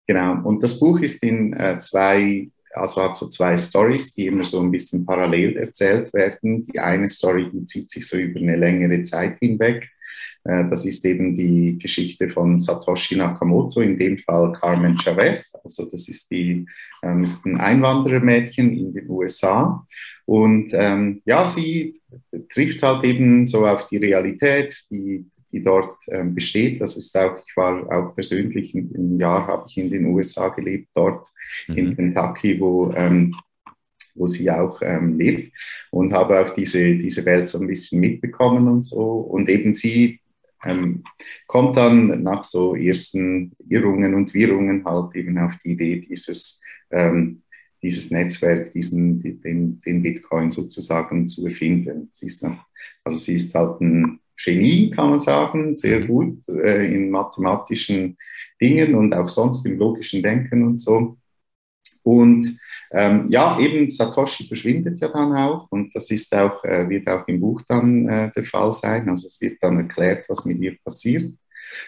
Genau. 0.08 0.42
Und 0.44 0.62
das 0.62 0.78
Buch 0.78 1.00
ist 1.00 1.24
in 1.24 1.54
äh, 1.54 1.80
zwei 1.80 2.50
also 2.74 3.04
hat 3.04 3.16
so 3.16 3.28
zwei 3.28 3.56
Stories, 3.58 4.14
die 4.14 4.28
immer 4.28 4.46
so 4.46 4.60
ein 4.60 4.72
bisschen 4.72 5.06
parallel 5.06 5.58
erzählt 5.58 6.14
werden. 6.14 6.66
Die 6.66 6.80
eine 6.80 7.08
Story, 7.08 7.50
die 7.52 7.66
zieht 7.66 7.92
sich 7.92 8.08
so 8.08 8.18
über 8.18 8.40
eine 8.40 8.56
längere 8.56 9.04
Zeit 9.04 9.38
hinweg. 9.40 9.90
Äh, 10.46 10.70
das 10.70 10.86
ist 10.86 11.06
eben 11.06 11.36
die 11.36 11.78
Geschichte 11.80 12.30
von 12.30 12.58
Satoshi 12.58 13.16
Nakamoto, 13.16 13.82
in 13.82 13.98
dem 13.98 14.18
Fall 14.18 14.52
Carmen 14.54 14.98
Chavez. 14.98 15.54
Also 15.64 15.86
das 15.90 16.08
ist, 16.10 16.30
die, 16.32 16.66
ähm, 17.02 17.24
ist 17.24 17.46
ein 17.46 17.60
Einwanderermädchen 17.60 18.74
in 18.78 18.94
den 18.94 19.10
USA. 19.10 19.86
Und 20.26 20.72
ähm, 20.74 21.22
ja, 21.26 21.46
sie 21.46 22.02
trifft 22.52 22.82
halt 22.82 23.04
eben 23.04 23.48
so 23.48 23.66
auf 23.66 23.88
die 23.88 23.98
Realität, 23.98 24.76
die 24.90 25.26
die 25.54 25.64
dort 25.64 25.96
ähm, 26.10 26.36
besteht. 26.36 26.82
Das 26.82 26.98
ist 26.98 27.16
auch, 27.16 27.38
ich 27.38 27.56
war 27.56 27.90
auch 27.92 28.16
persönlich 28.16 28.74
ein, 28.74 29.20
Jahr 29.20 29.48
habe 29.48 29.66
ich 29.68 29.78
in 29.78 29.90
den 29.90 30.08
USA 30.08 30.50
gelebt, 30.50 30.90
dort 30.96 31.30
mhm. 31.68 31.78
in 31.78 31.96
Kentucky, 31.96 32.60
wo 32.60 32.92
ähm, 32.96 33.36
wo 34.16 34.26
sie 34.26 34.50
auch 34.52 34.82
ähm, 34.82 35.18
lebt 35.18 35.54
und 35.92 36.14
habe 36.14 36.40
auch 36.40 36.54
diese, 36.54 36.96
diese 36.96 37.26
Welt 37.26 37.48
so 37.48 37.60
ein 37.60 37.68
bisschen 37.68 38.00
mitbekommen 38.00 38.68
und 38.68 38.84
so. 38.84 39.02
Und 39.02 39.50
eben 39.50 39.74
sie 39.74 40.20
ähm, 40.64 41.04
kommt 41.48 41.78
dann 41.78 42.24
nach 42.24 42.46
so 42.46 42.76
ersten 42.76 43.54
Irrungen 43.68 44.14
und 44.14 44.34
Wirrungen 44.34 44.86
halt 44.86 45.16
eben 45.16 45.38
auf 45.38 45.54
die 45.64 45.72
Idee, 45.72 46.00
dieses, 46.00 46.62
ähm, 46.92 47.42
dieses 47.82 48.12
Netzwerk, 48.12 48.72
diesen, 48.74 49.20
den, 49.42 49.82
den 49.82 50.02
Bitcoin 50.02 50.52
sozusagen 50.52 51.28
zu 51.28 51.46
erfinden. 51.46 52.10
Sie 52.12 52.28
ist 52.28 52.44
dann, 52.44 52.60
also 53.04 53.20
sie 53.20 53.36
ist 53.36 53.54
halt 53.54 53.82
ein 53.82 54.20
Genie, 54.44 54.92
kann 54.92 55.12
man 55.12 55.20
sagen, 55.20 55.76
sehr 55.76 56.02
mhm. 56.02 56.08
gut 56.08 56.50
äh, 56.50 56.86
in 56.94 57.10
mathematischen 57.10 58.18
Dingen 58.62 58.96
und 58.96 59.14
auch 59.14 59.30
sonst 59.30 59.66
im 59.66 59.78
logischen 59.78 60.22
Denken 60.22 60.66
und 60.66 60.80
so. 60.80 61.18
Und 62.04 62.60
ähm, 62.92 63.28
ja, 63.30 63.60
eben 63.60 63.90
Satoshi 63.90 64.46
verschwindet 64.46 65.00
ja 65.00 65.08
dann 65.08 65.36
auch 65.36 65.68
und 65.72 65.96
das 65.96 66.12
ist 66.12 66.34
auch, 66.36 66.64
äh, 66.64 66.88
wird 66.90 67.08
auch 67.08 67.28
im 67.28 67.40
Buch 67.40 67.62
dann 67.68 68.08
äh, 68.08 68.32
der 68.36 68.44
Fall 68.44 68.74
sein. 68.74 69.08
Also 69.10 69.28
es 69.28 69.40
wird 69.42 69.58
dann 69.62 69.78
erklärt, 69.78 70.26
was 70.30 70.46
mit 70.46 70.60
ihr 70.60 70.78
passiert 70.84 71.34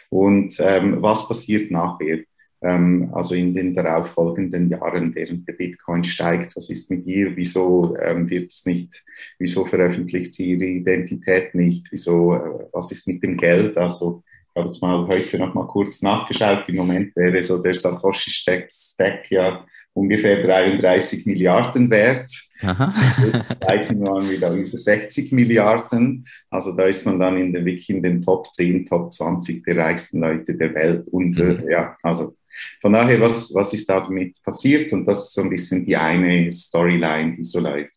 und 0.10 0.56
ähm, 0.60 1.02
was 1.02 1.28
passiert 1.28 1.70
nachher. 1.70 2.24
Ähm, 2.66 3.10
also 3.14 3.36
in 3.36 3.54
den 3.54 3.76
darauffolgenden 3.76 4.70
Jahren, 4.70 5.14
während 5.14 5.48
der 5.48 5.54
Bitcoin 5.54 6.04
steigt, 6.04 6.56
was 6.56 6.72
ist 6.72 6.90
mit 6.90 7.06
ihr? 7.06 7.36
Wieso 7.38 7.96
ähm, 7.98 8.28
wird 8.28 8.52
es 8.52 8.66
nicht? 8.66 9.04
Wieso 9.38 9.66
veröffentlicht 9.66 10.34
sie 10.34 10.54
ihre 10.54 10.66
Identität 10.66 11.54
nicht? 11.54 11.86
Wieso? 11.92 12.34
Äh, 12.34 12.68
was 12.74 12.92
ist 12.92 13.08
mit 13.08 13.22
dem 13.22 13.38
Geld? 13.38 13.78
Also 13.78 14.24
ich 14.26 14.60
habe 14.60 14.70
jetzt 14.70 14.82
mal 14.82 15.06
heute 15.08 15.38
noch 15.38 15.54
mal 15.54 15.68
kurz 15.68 16.02
nachgeschaut. 16.02 16.68
Im 16.68 16.78
Moment 16.78 17.16
wäre 17.16 17.44
so 17.44 17.62
der 17.62 17.76
Satoshi 17.76 18.32
Stack 18.32 19.30
ja 19.30 19.64
ungefähr 19.94 20.44
33 20.44 21.26
Milliarden 21.28 21.90
wert. 21.92 22.30
Seiten 22.60 24.02
waren 24.06 24.30
wir 24.30 24.40
da 24.40 24.56
über 24.56 24.78
60 24.78 25.32
Milliarden. 25.34 26.28
Also 26.50 26.76
da 26.76 26.86
ist 26.86 27.06
man 27.06 27.20
dann 27.20 27.38
in 27.38 27.54
der 27.54 27.64
wirklich 27.64 27.90
in 27.90 28.02
den 28.02 28.24
Top 28.24 28.52
10, 28.52 28.88
Top 28.88 29.14
20 29.14 29.64
der 29.64 29.78
reichsten 29.78 30.20
Leute 30.20 30.56
der 30.56 30.74
Welt. 30.74 31.08
Und 31.08 31.38
äh, 31.38 31.54
mhm. 31.54 31.70
ja, 31.70 31.98
also 32.02 32.36
von 32.82 32.94
daher, 32.94 33.20
was, 33.22 33.54
was 33.54 33.74
ist 33.74 33.90
da 33.90 34.02
damit 34.02 34.42
passiert? 34.44 34.92
Und 34.94 35.06
das 35.06 35.26
ist 35.26 35.34
so 35.34 35.42
ein 35.42 35.50
bisschen 35.50 35.86
die 35.86 35.96
eine 35.96 36.52
Storyline, 36.52 37.36
die 37.36 37.44
so 37.44 37.60
läuft. 37.60 37.92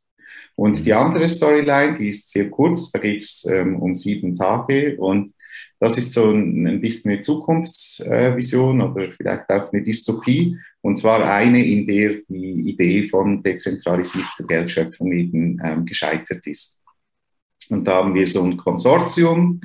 Und 0.54 0.84
die 0.84 0.92
andere 0.92 1.28
Storyline, 1.28 1.96
die 1.98 2.08
ist 2.08 2.30
sehr 2.30 2.50
kurz, 2.50 2.90
da 2.90 2.98
geht 2.98 3.20
es 3.20 3.46
ähm, 3.48 3.76
um 3.76 3.94
sieben 3.94 4.34
Tage 4.34 4.96
und 4.98 5.30
das 5.80 5.96
ist 5.96 6.12
so 6.12 6.32
ein, 6.32 6.66
ein 6.66 6.80
bisschen 6.80 7.12
eine 7.12 7.20
Zukunftsvision 7.20 8.80
äh, 8.80 8.82
oder 8.82 9.12
vielleicht 9.12 9.48
auch 9.48 9.72
eine 9.72 9.82
Dystopie. 9.82 10.56
Und 10.80 10.96
zwar 10.96 11.24
eine, 11.24 11.64
in 11.64 11.86
der 11.86 12.16
die 12.28 12.70
Idee 12.70 13.08
von 13.08 13.42
dezentralisierter 13.42 14.44
Geldschöpfung 14.46 15.12
eben 15.12 15.60
ähm, 15.64 15.84
gescheitert 15.84 16.46
ist. 16.46 16.82
Und 17.68 17.84
da 17.86 17.96
haben 17.96 18.14
wir 18.14 18.26
so 18.26 18.42
ein 18.42 18.56
Konsortium. 18.56 19.60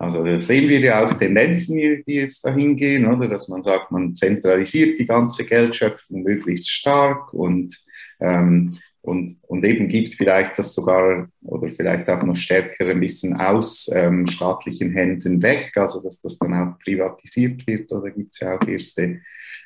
Also 0.00 0.24
da 0.24 0.40
sehen 0.40 0.66
wir 0.70 0.80
ja 0.80 1.06
auch 1.06 1.18
Tendenzen, 1.18 1.76
die 1.76 2.14
jetzt 2.14 2.42
dahin 2.42 2.74
gehen, 2.74 3.06
oder? 3.06 3.28
dass 3.28 3.48
man 3.48 3.60
sagt, 3.60 3.92
man 3.92 4.16
zentralisiert 4.16 4.98
die 4.98 5.06
ganze 5.06 5.44
Geldschöpfung 5.44 6.22
möglichst 6.22 6.70
stark 6.70 7.34
und 7.34 7.76
ähm, 8.18 8.78
und, 9.02 9.36
und 9.42 9.64
eben 9.64 9.88
gibt 9.88 10.14
vielleicht 10.14 10.58
das 10.58 10.74
sogar 10.74 11.28
oder 11.42 11.70
vielleicht 11.70 12.08
auch 12.08 12.22
noch 12.22 12.36
stärker 12.36 12.86
ein 12.86 13.00
bisschen 13.00 13.34
aus 13.34 13.90
ähm, 13.94 14.26
staatlichen 14.26 14.92
Händen 14.92 15.42
weg, 15.42 15.72
also 15.76 16.02
dass 16.02 16.20
das 16.20 16.38
dann 16.38 16.52
auch 16.52 16.78
privatisiert 16.84 17.66
wird 17.66 17.90
oder 17.92 18.10
gibt 18.10 18.34
es 18.34 18.40
ja 18.40 18.56
auch 18.56 18.68
erste, 18.68 19.20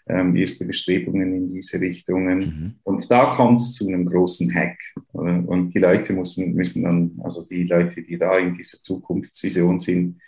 ähm, 0.06 0.37
erste 0.37 0.64
Bestrebungen 0.64 1.34
in 1.34 1.49
diese 1.49 1.80
Richtungen. 1.80 2.38
Mhm. 2.38 2.75
Und 2.82 3.11
da 3.11 3.37
kommt 3.37 3.61
es 3.61 3.75
zu 3.75 3.88
einem 3.88 4.06
großen 4.06 4.54
Hack. 4.54 4.78
Und 5.12 5.75
die 5.75 5.78
Leute 5.78 6.12
müssen, 6.12 6.54
müssen 6.54 6.82
dann, 6.82 7.12
also 7.23 7.44
die 7.44 7.64
Leute, 7.64 8.02
die 8.02 8.18
da 8.18 8.38
in 8.38 8.54
dieser 8.54 8.82
Zukunftsvision 8.82 9.80
sind, 9.80 10.20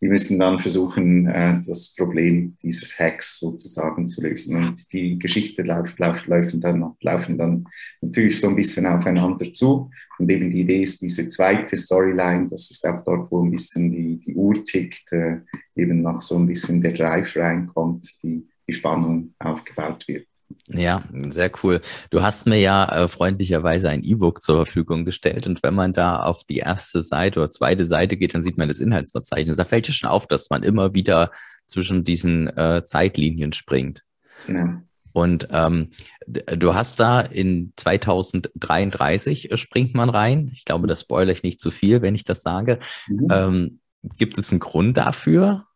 die 0.00 0.08
müssen 0.08 0.38
dann 0.38 0.58
versuchen, 0.58 1.26
äh, 1.28 1.60
das 1.66 1.94
Problem 1.94 2.56
dieses 2.62 2.98
Hacks 2.98 3.38
sozusagen 3.38 4.06
zu 4.06 4.22
lösen. 4.22 4.56
Und 4.56 4.92
die 4.92 5.18
Geschichte 5.18 5.62
läuft, 5.62 5.98
läuft, 5.98 6.26
laufen, 6.26 6.60
dann, 6.60 6.94
laufen 7.00 7.38
dann 7.38 7.64
natürlich 8.00 8.38
so 8.38 8.48
ein 8.48 8.56
bisschen 8.56 8.86
aufeinander 8.86 9.50
zu. 9.52 9.90
Und 10.18 10.30
eben 10.30 10.50
die 10.50 10.60
Idee 10.60 10.82
ist 10.82 11.00
diese 11.00 11.28
zweite 11.28 11.76
Storyline, 11.76 12.48
das 12.50 12.70
ist 12.70 12.86
auch 12.86 13.02
dort, 13.04 13.30
wo 13.30 13.42
ein 13.42 13.50
bisschen 13.50 13.90
die, 13.90 14.20
die 14.20 14.34
Uhr 14.34 14.62
tickt, 14.62 15.10
äh, 15.12 15.38
eben 15.74 16.02
nach 16.02 16.20
so 16.20 16.36
ein 16.36 16.46
bisschen 16.46 16.82
der 16.82 16.92
Drive 16.92 17.34
reinkommt, 17.36 18.06
die, 18.22 18.46
die 18.68 18.72
Spannung 18.72 19.34
aufgebaut 19.38 20.06
wird. 20.08 20.26
Ja, 20.68 21.02
sehr 21.28 21.50
cool. 21.62 21.80
Du 22.10 22.22
hast 22.22 22.46
mir 22.46 22.58
ja 22.58 22.86
äh, 22.86 23.08
freundlicherweise 23.08 23.90
ein 23.90 24.02
E-Book 24.02 24.42
zur 24.42 24.56
Verfügung 24.56 25.04
gestellt 25.04 25.46
und 25.46 25.62
wenn 25.62 25.74
man 25.74 25.92
da 25.92 26.22
auf 26.22 26.44
die 26.44 26.58
erste 26.58 27.02
Seite 27.02 27.40
oder 27.40 27.50
zweite 27.50 27.84
Seite 27.84 28.16
geht, 28.16 28.34
dann 28.34 28.42
sieht 28.42 28.56
man 28.56 28.68
das 28.68 28.80
Inhaltsverzeichnis. 28.80 29.56
Da 29.56 29.64
fällt 29.64 29.88
ja 29.88 29.94
schon 29.94 30.08
auf, 30.08 30.26
dass 30.26 30.50
man 30.50 30.62
immer 30.62 30.94
wieder 30.94 31.30
zwischen 31.66 32.04
diesen 32.04 32.48
äh, 32.56 32.82
Zeitlinien 32.84 33.52
springt. 33.52 34.04
Ja. 34.48 34.82
Und 35.12 35.48
ähm, 35.52 35.90
du 36.26 36.74
hast 36.74 36.98
da 36.98 37.20
in 37.20 37.72
2033 37.76 39.50
äh, 39.52 39.56
springt 39.56 39.94
man 39.94 40.10
rein. 40.10 40.50
Ich 40.52 40.64
glaube, 40.64 40.86
das 40.86 41.02
spoilere 41.02 41.32
ich 41.32 41.42
nicht 41.42 41.60
zu 41.60 41.70
viel, 41.70 42.02
wenn 42.02 42.14
ich 42.14 42.24
das 42.24 42.42
sage. 42.42 42.78
Mhm. 43.08 43.28
Ähm, 43.30 43.80
gibt 44.16 44.38
es 44.38 44.50
einen 44.50 44.60
Grund 44.60 44.96
dafür? 44.96 45.66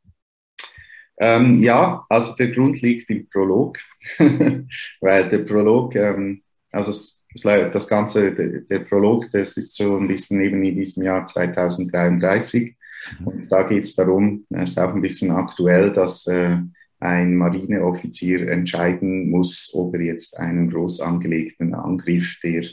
Ähm, 1.21 1.61
ja, 1.63 2.05
also 2.09 2.35
der 2.37 2.49
Grund 2.53 2.81
liegt 2.81 3.11
im 3.11 3.29
Prolog, 3.29 3.79
weil 5.01 5.29
der 5.29 5.39
Prolog, 5.39 5.95
ähm, 5.97 6.43
also 6.71 6.93
das 7.35 7.89
Ganze, 7.89 8.33
der, 8.33 8.61
der, 8.61 8.79
Prolog, 8.81 9.27
das 9.33 9.57
ist 9.57 9.75
so 9.75 9.97
ein 9.97 10.09
bisschen 10.09 10.41
eben 10.41 10.63
in 10.63 10.77
diesem 10.77 11.03
Jahr 11.05 11.27
2033 11.27 12.77
mhm. 13.19 13.27
und 13.27 13.53
da 13.53 13.63
geht 13.65 13.85
es 13.85 13.97
darum, 13.97 14.47
es 14.51 14.71
ist 14.71 14.79
auch 14.79 14.95
ein 14.95 15.03
bisschen 15.03 15.33
aktuell, 15.33 15.93
dass 15.93 16.27
äh, 16.29 16.59
ein 17.01 17.37
Marineoffizier 17.37 18.49
entscheiden 18.49 19.31
muss, 19.31 19.73
ob 19.75 19.95
er 19.95 20.03
jetzt 20.03 20.39
einen 20.39 20.71
groß 20.71 21.01
angelegten 21.01 21.75
Angriff, 21.75 22.39
der, 22.43 22.65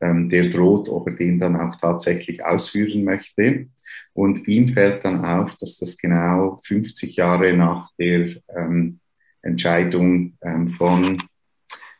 ähm, 0.00 0.28
der 0.28 0.50
droht, 0.50 0.88
ob 0.88 1.08
er 1.08 1.14
den 1.14 1.38
dann 1.38 1.56
auch 1.56 1.76
tatsächlich 1.76 2.44
ausführen 2.44 3.04
möchte. 3.04 3.68
Und 4.14 4.46
ihm 4.46 4.68
fällt 4.68 5.04
dann 5.04 5.24
auf, 5.24 5.56
dass 5.56 5.78
das 5.78 5.96
genau 5.96 6.60
50 6.64 7.16
Jahre 7.16 7.52
nach 7.52 7.90
der 7.98 8.36
ähm, 8.56 9.00
Entscheidung 9.42 10.36
ähm, 10.42 10.68
von, 10.70 11.22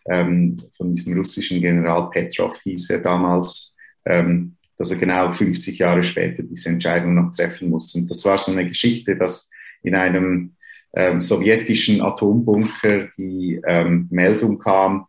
ähm, 0.08 0.56
von 0.76 0.94
diesem 0.94 1.16
russischen 1.16 1.60
General 1.60 2.10
Petrov 2.10 2.58
hieß 2.62 2.90
er 2.90 3.00
damals, 3.00 3.76
ähm, 4.04 4.56
dass 4.78 4.90
er 4.90 4.98
genau 4.98 5.32
50 5.32 5.78
Jahre 5.78 6.02
später 6.02 6.42
diese 6.42 6.68
Entscheidung 6.68 7.14
noch 7.14 7.34
treffen 7.34 7.70
muss. 7.70 7.94
Und 7.94 8.10
das 8.10 8.24
war 8.24 8.38
so 8.38 8.52
eine 8.52 8.66
Geschichte, 8.66 9.16
dass 9.16 9.50
in 9.82 9.94
einem 9.94 10.54
ähm, 10.94 11.20
sowjetischen 11.20 12.02
Atombunker 12.02 13.08
die 13.16 13.60
ähm, 13.66 14.08
Meldung 14.10 14.58
kam, 14.58 15.06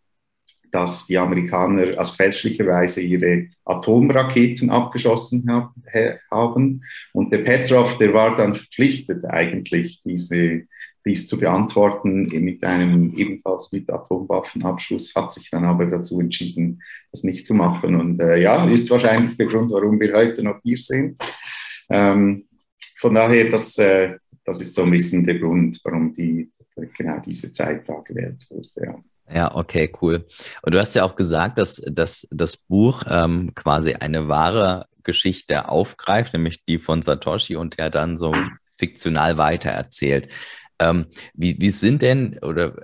dass 0.74 1.06
die 1.06 1.20
Amerikaner 1.20 2.00
also 2.00 2.16
fälschlicherweise 2.16 3.02
ihre 3.02 3.48
Atomraketen 3.64 4.72
abgeschossen 4.72 5.48
haben. 6.32 6.82
Und 7.14 7.32
der 7.32 7.38
Petrov, 7.38 7.96
der 8.00 8.12
war 8.12 8.36
dann 8.36 8.56
verpflichtet 8.56 9.24
eigentlich, 9.24 10.02
diese, 10.02 10.64
dies 11.06 11.28
zu 11.28 11.40
beantworten 11.40 12.24
mit 12.44 12.64
einem 12.64 13.16
ebenfalls 13.16 13.72
mit 13.72 13.88
Atomwaffenabschluss, 13.88 15.14
hat 15.16 15.32
sich 15.32 15.52
dann 15.52 15.64
aber 15.64 15.86
dazu 15.86 16.20
entschieden, 16.20 16.82
das 17.12 17.24
nicht 17.24 17.46
zu 17.46 17.54
machen. 17.54 17.94
Und 17.94 18.20
äh, 18.20 18.42
ja, 18.42 18.68
ist 18.68 18.90
wahrscheinlich 18.90 19.38
der 19.38 19.46
Grund, 19.46 19.72
warum 19.72 20.00
wir 20.00 20.12
heute 20.16 20.44
noch 20.44 20.60
hier 20.64 20.78
sind. 20.78 21.20
Ähm, 21.88 22.46
von 22.98 23.14
daher, 23.14 23.52
das, 23.52 23.78
äh, 23.78 24.18
das 24.44 24.60
ist 24.60 24.74
so 24.74 24.82
ein 24.82 24.92
bisschen 24.92 25.24
der 25.24 25.38
Grund, 25.38 25.80
warum 25.84 26.16
die, 26.16 26.52
genau 26.98 27.20
diese 27.20 27.52
Zeit 27.52 27.88
da 27.88 28.00
gewählt 28.00 28.44
wurde. 28.50 28.70
Ja. 28.78 29.00
Ja, 29.32 29.56
okay, 29.56 29.92
cool. 30.02 30.26
Und 30.62 30.74
du 30.74 30.80
hast 30.80 30.96
ja 30.96 31.04
auch 31.04 31.16
gesagt, 31.16 31.58
dass, 31.58 31.82
dass 31.90 32.28
das 32.32 32.58
Buch 32.58 33.04
ähm, 33.10 33.54
quasi 33.56 33.94
eine 33.94 34.28
wahre 34.28 34.86
Geschichte 35.04 35.70
aufgreift, 35.70 36.34
nämlich 36.34 36.66
die 36.66 36.78
von 36.78 37.02
Satoshi 37.02 37.56
und 37.56 37.78
der 37.78 37.90
dann 37.90 38.18
so 38.18 38.34
fiktional 38.78 39.38
weitererzählt. 39.38 40.30
Ähm, 40.80 41.08
wie, 41.34 41.60
wie 41.60 41.70
sind 41.70 42.02
denn 42.02 42.40
oder 42.40 42.76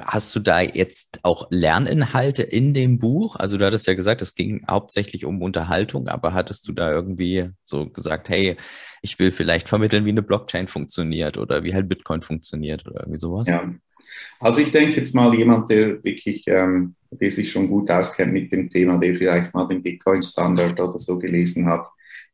hast 0.00 0.34
du 0.36 0.40
da 0.40 0.60
jetzt 0.60 1.20
auch 1.24 1.48
Lerninhalte 1.50 2.42
in 2.42 2.74
dem 2.74 2.98
Buch? 2.98 3.36
Also 3.36 3.58
du 3.58 3.64
hattest 3.66 3.86
ja 3.86 3.94
gesagt, 3.94 4.22
es 4.22 4.34
ging 4.34 4.64
hauptsächlich 4.68 5.24
um 5.24 5.42
Unterhaltung, 5.42 6.08
aber 6.08 6.34
hattest 6.34 6.68
du 6.68 6.72
da 6.72 6.90
irgendwie 6.90 7.50
so 7.62 7.88
gesagt, 7.88 8.28
hey, 8.28 8.56
ich 9.02 9.18
will 9.18 9.32
vielleicht 9.32 9.68
vermitteln, 9.68 10.04
wie 10.04 10.10
eine 10.10 10.22
Blockchain 10.22 10.68
funktioniert 10.68 11.38
oder 11.38 11.64
wie 11.64 11.74
halt 11.74 11.88
Bitcoin 11.88 12.22
funktioniert 12.22 12.86
oder 12.86 13.00
irgendwie 13.00 13.18
sowas? 13.18 13.48
Ja, 13.48 13.72
also 14.40 14.60
ich 14.60 14.72
denke 14.72 14.96
jetzt 14.96 15.14
mal 15.14 15.34
jemand, 15.34 15.70
der 15.70 16.02
wirklich, 16.04 16.44
ähm, 16.46 16.94
der 17.10 17.30
sich 17.30 17.50
schon 17.50 17.68
gut 17.68 17.90
auskennt 17.90 18.32
mit 18.32 18.52
dem 18.52 18.70
Thema, 18.70 18.98
der 18.98 19.14
vielleicht 19.14 19.54
mal 19.54 19.66
den 19.66 19.82
Bitcoin-Standard 19.82 20.78
oder 20.78 20.98
so 20.98 21.18
gelesen 21.18 21.66
hat, 21.66 21.86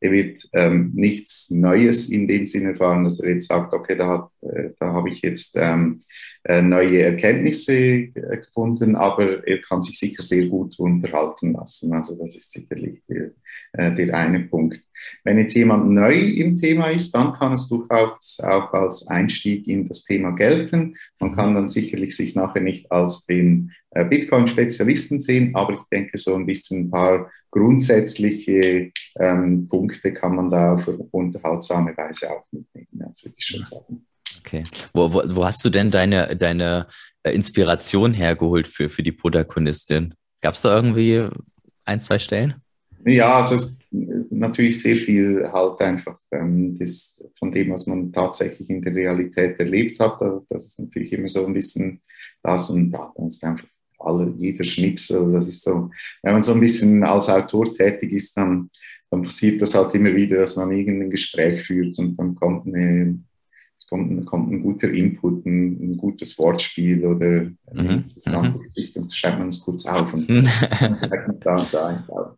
er 0.04 0.12
wird 0.12 0.46
ähm, 0.52 0.90
nichts 0.94 1.50
Neues 1.50 2.10
in 2.10 2.28
dem 2.28 2.44
Sinne 2.44 2.72
erfahren, 2.72 3.04
dass 3.04 3.20
er 3.20 3.30
jetzt 3.30 3.48
sagt, 3.48 3.72
okay, 3.72 3.96
da, 3.96 4.30
äh, 4.42 4.68
da 4.78 4.92
habe 4.92 5.08
ich 5.08 5.22
jetzt 5.22 5.56
ähm, 5.56 6.02
äh, 6.42 6.60
neue 6.60 7.00
Erkenntnisse 7.00 7.72
äh, 7.72 8.10
gefunden, 8.36 8.96
aber 8.96 9.48
er 9.48 9.62
kann 9.62 9.80
sich 9.80 9.98
sicher 9.98 10.22
sehr 10.22 10.44
gut 10.44 10.78
unterhalten 10.78 11.54
lassen. 11.54 11.94
Also 11.94 12.18
das 12.18 12.36
ist 12.36 12.52
sicherlich 12.52 13.02
der, 13.08 13.30
der 13.72 14.14
eine 14.14 14.40
Punkt. 14.40 14.80
Wenn 15.24 15.38
jetzt 15.38 15.56
jemand 15.56 15.90
neu 15.90 16.14
im 16.14 16.56
Thema 16.56 16.88
ist, 16.88 17.14
dann 17.14 17.32
kann 17.32 17.52
es 17.52 17.68
durchaus 17.68 18.40
auch 18.40 18.74
als 18.74 19.08
Einstieg 19.08 19.66
in 19.66 19.86
das 19.86 20.04
Thema 20.04 20.32
gelten. 20.32 20.96
Man 21.18 21.34
kann 21.34 21.54
dann 21.54 21.68
sicherlich 21.68 22.14
sich 22.14 22.34
nachher 22.34 22.60
nicht 22.60 22.92
als 22.92 23.26
den 23.26 23.72
Bitcoin-Spezialisten 23.90 25.18
sehen, 25.18 25.54
aber 25.54 25.74
ich 25.74 25.80
denke, 25.90 26.18
so 26.18 26.34
ein 26.34 26.46
bisschen 26.46 26.86
ein 26.86 26.90
paar 26.90 27.30
grundsätzliche 27.54 28.90
ähm, 29.20 29.68
Punkte 29.68 30.12
kann 30.12 30.34
man 30.34 30.50
da 30.50 30.74
auf 30.74 30.88
unterhaltsame 31.12 31.96
Weise 31.96 32.30
auch 32.32 32.44
mitnehmen, 32.50 32.88
das 33.12 33.24
würde 33.24 33.36
ich 33.38 33.46
schon 33.46 33.64
sagen. 33.64 34.04
Okay. 34.40 34.64
Wo, 34.92 35.12
wo, 35.12 35.22
wo 35.26 35.44
hast 35.44 35.64
du 35.64 35.70
denn 35.70 35.92
deine, 35.92 36.36
deine 36.36 36.88
äh, 37.22 37.30
Inspiration 37.30 38.12
hergeholt 38.12 38.66
für, 38.66 38.90
für 38.90 39.04
die 39.04 39.12
Protagonistin? 39.12 40.14
Gab 40.40 40.54
es 40.54 40.62
da 40.62 40.74
irgendwie 40.74 41.28
ein, 41.84 42.00
zwei 42.00 42.18
Stellen? 42.18 42.56
Ja, 43.06 43.36
also 43.36 43.54
es, 43.54 43.78
natürlich 44.30 44.82
sehr 44.82 44.96
viel 44.96 45.48
halt 45.52 45.80
einfach 45.80 46.18
ähm, 46.32 46.76
das, 46.76 47.22
von 47.38 47.52
dem, 47.52 47.70
was 47.70 47.86
man 47.86 48.12
tatsächlich 48.12 48.68
in 48.68 48.82
der 48.82 48.96
Realität 48.96 49.60
erlebt 49.60 50.00
hat. 50.00 50.20
Das 50.48 50.66
ist 50.66 50.80
natürlich 50.80 51.12
immer 51.12 51.28
so 51.28 51.46
ein 51.46 51.54
bisschen 51.54 52.02
das 52.42 52.68
und 52.68 52.90
da 52.90 53.12
ist 53.24 53.44
einfach 53.44 53.68
alle, 54.04 54.32
jeder 54.36 54.64
Schnipsel. 54.64 55.32
Das 55.32 55.48
ist 55.48 55.62
so, 55.62 55.90
wenn 56.22 56.32
man 56.32 56.42
so 56.42 56.52
ein 56.52 56.60
bisschen 56.60 57.02
als 57.04 57.28
Autor 57.28 57.72
tätig 57.72 58.12
ist, 58.12 58.36
dann, 58.36 58.70
dann 59.10 59.22
passiert 59.22 59.62
das 59.62 59.74
halt 59.74 59.94
immer 59.94 60.14
wieder, 60.14 60.38
dass 60.38 60.56
man 60.56 60.72
irgendein 60.72 61.10
Gespräch 61.10 61.62
führt 61.62 61.98
und 61.98 62.16
dann 62.16 62.34
kommt 62.34 62.66
eine 62.66 63.18
es 63.84 63.88
kommt, 63.88 64.26
kommt 64.26 64.50
ein 64.50 64.62
guter 64.62 64.88
Input, 64.90 65.44
ein, 65.44 65.92
ein 65.92 65.96
gutes 65.96 66.38
Wortspiel 66.38 67.04
oder 67.04 67.50
eine 67.66 67.82
mhm. 67.82 67.90
interessante 67.90 68.58
mhm. 68.58 68.62
Geschichte 68.62 69.00
und 69.00 69.14
schreibt 69.14 69.38
man 69.38 69.48
es 69.48 69.60
kurz 69.60 69.84
auf 69.84 70.14
und 70.14 70.28
so. 70.28 70.40
da, 71.40 71.66
da 71.70 72.36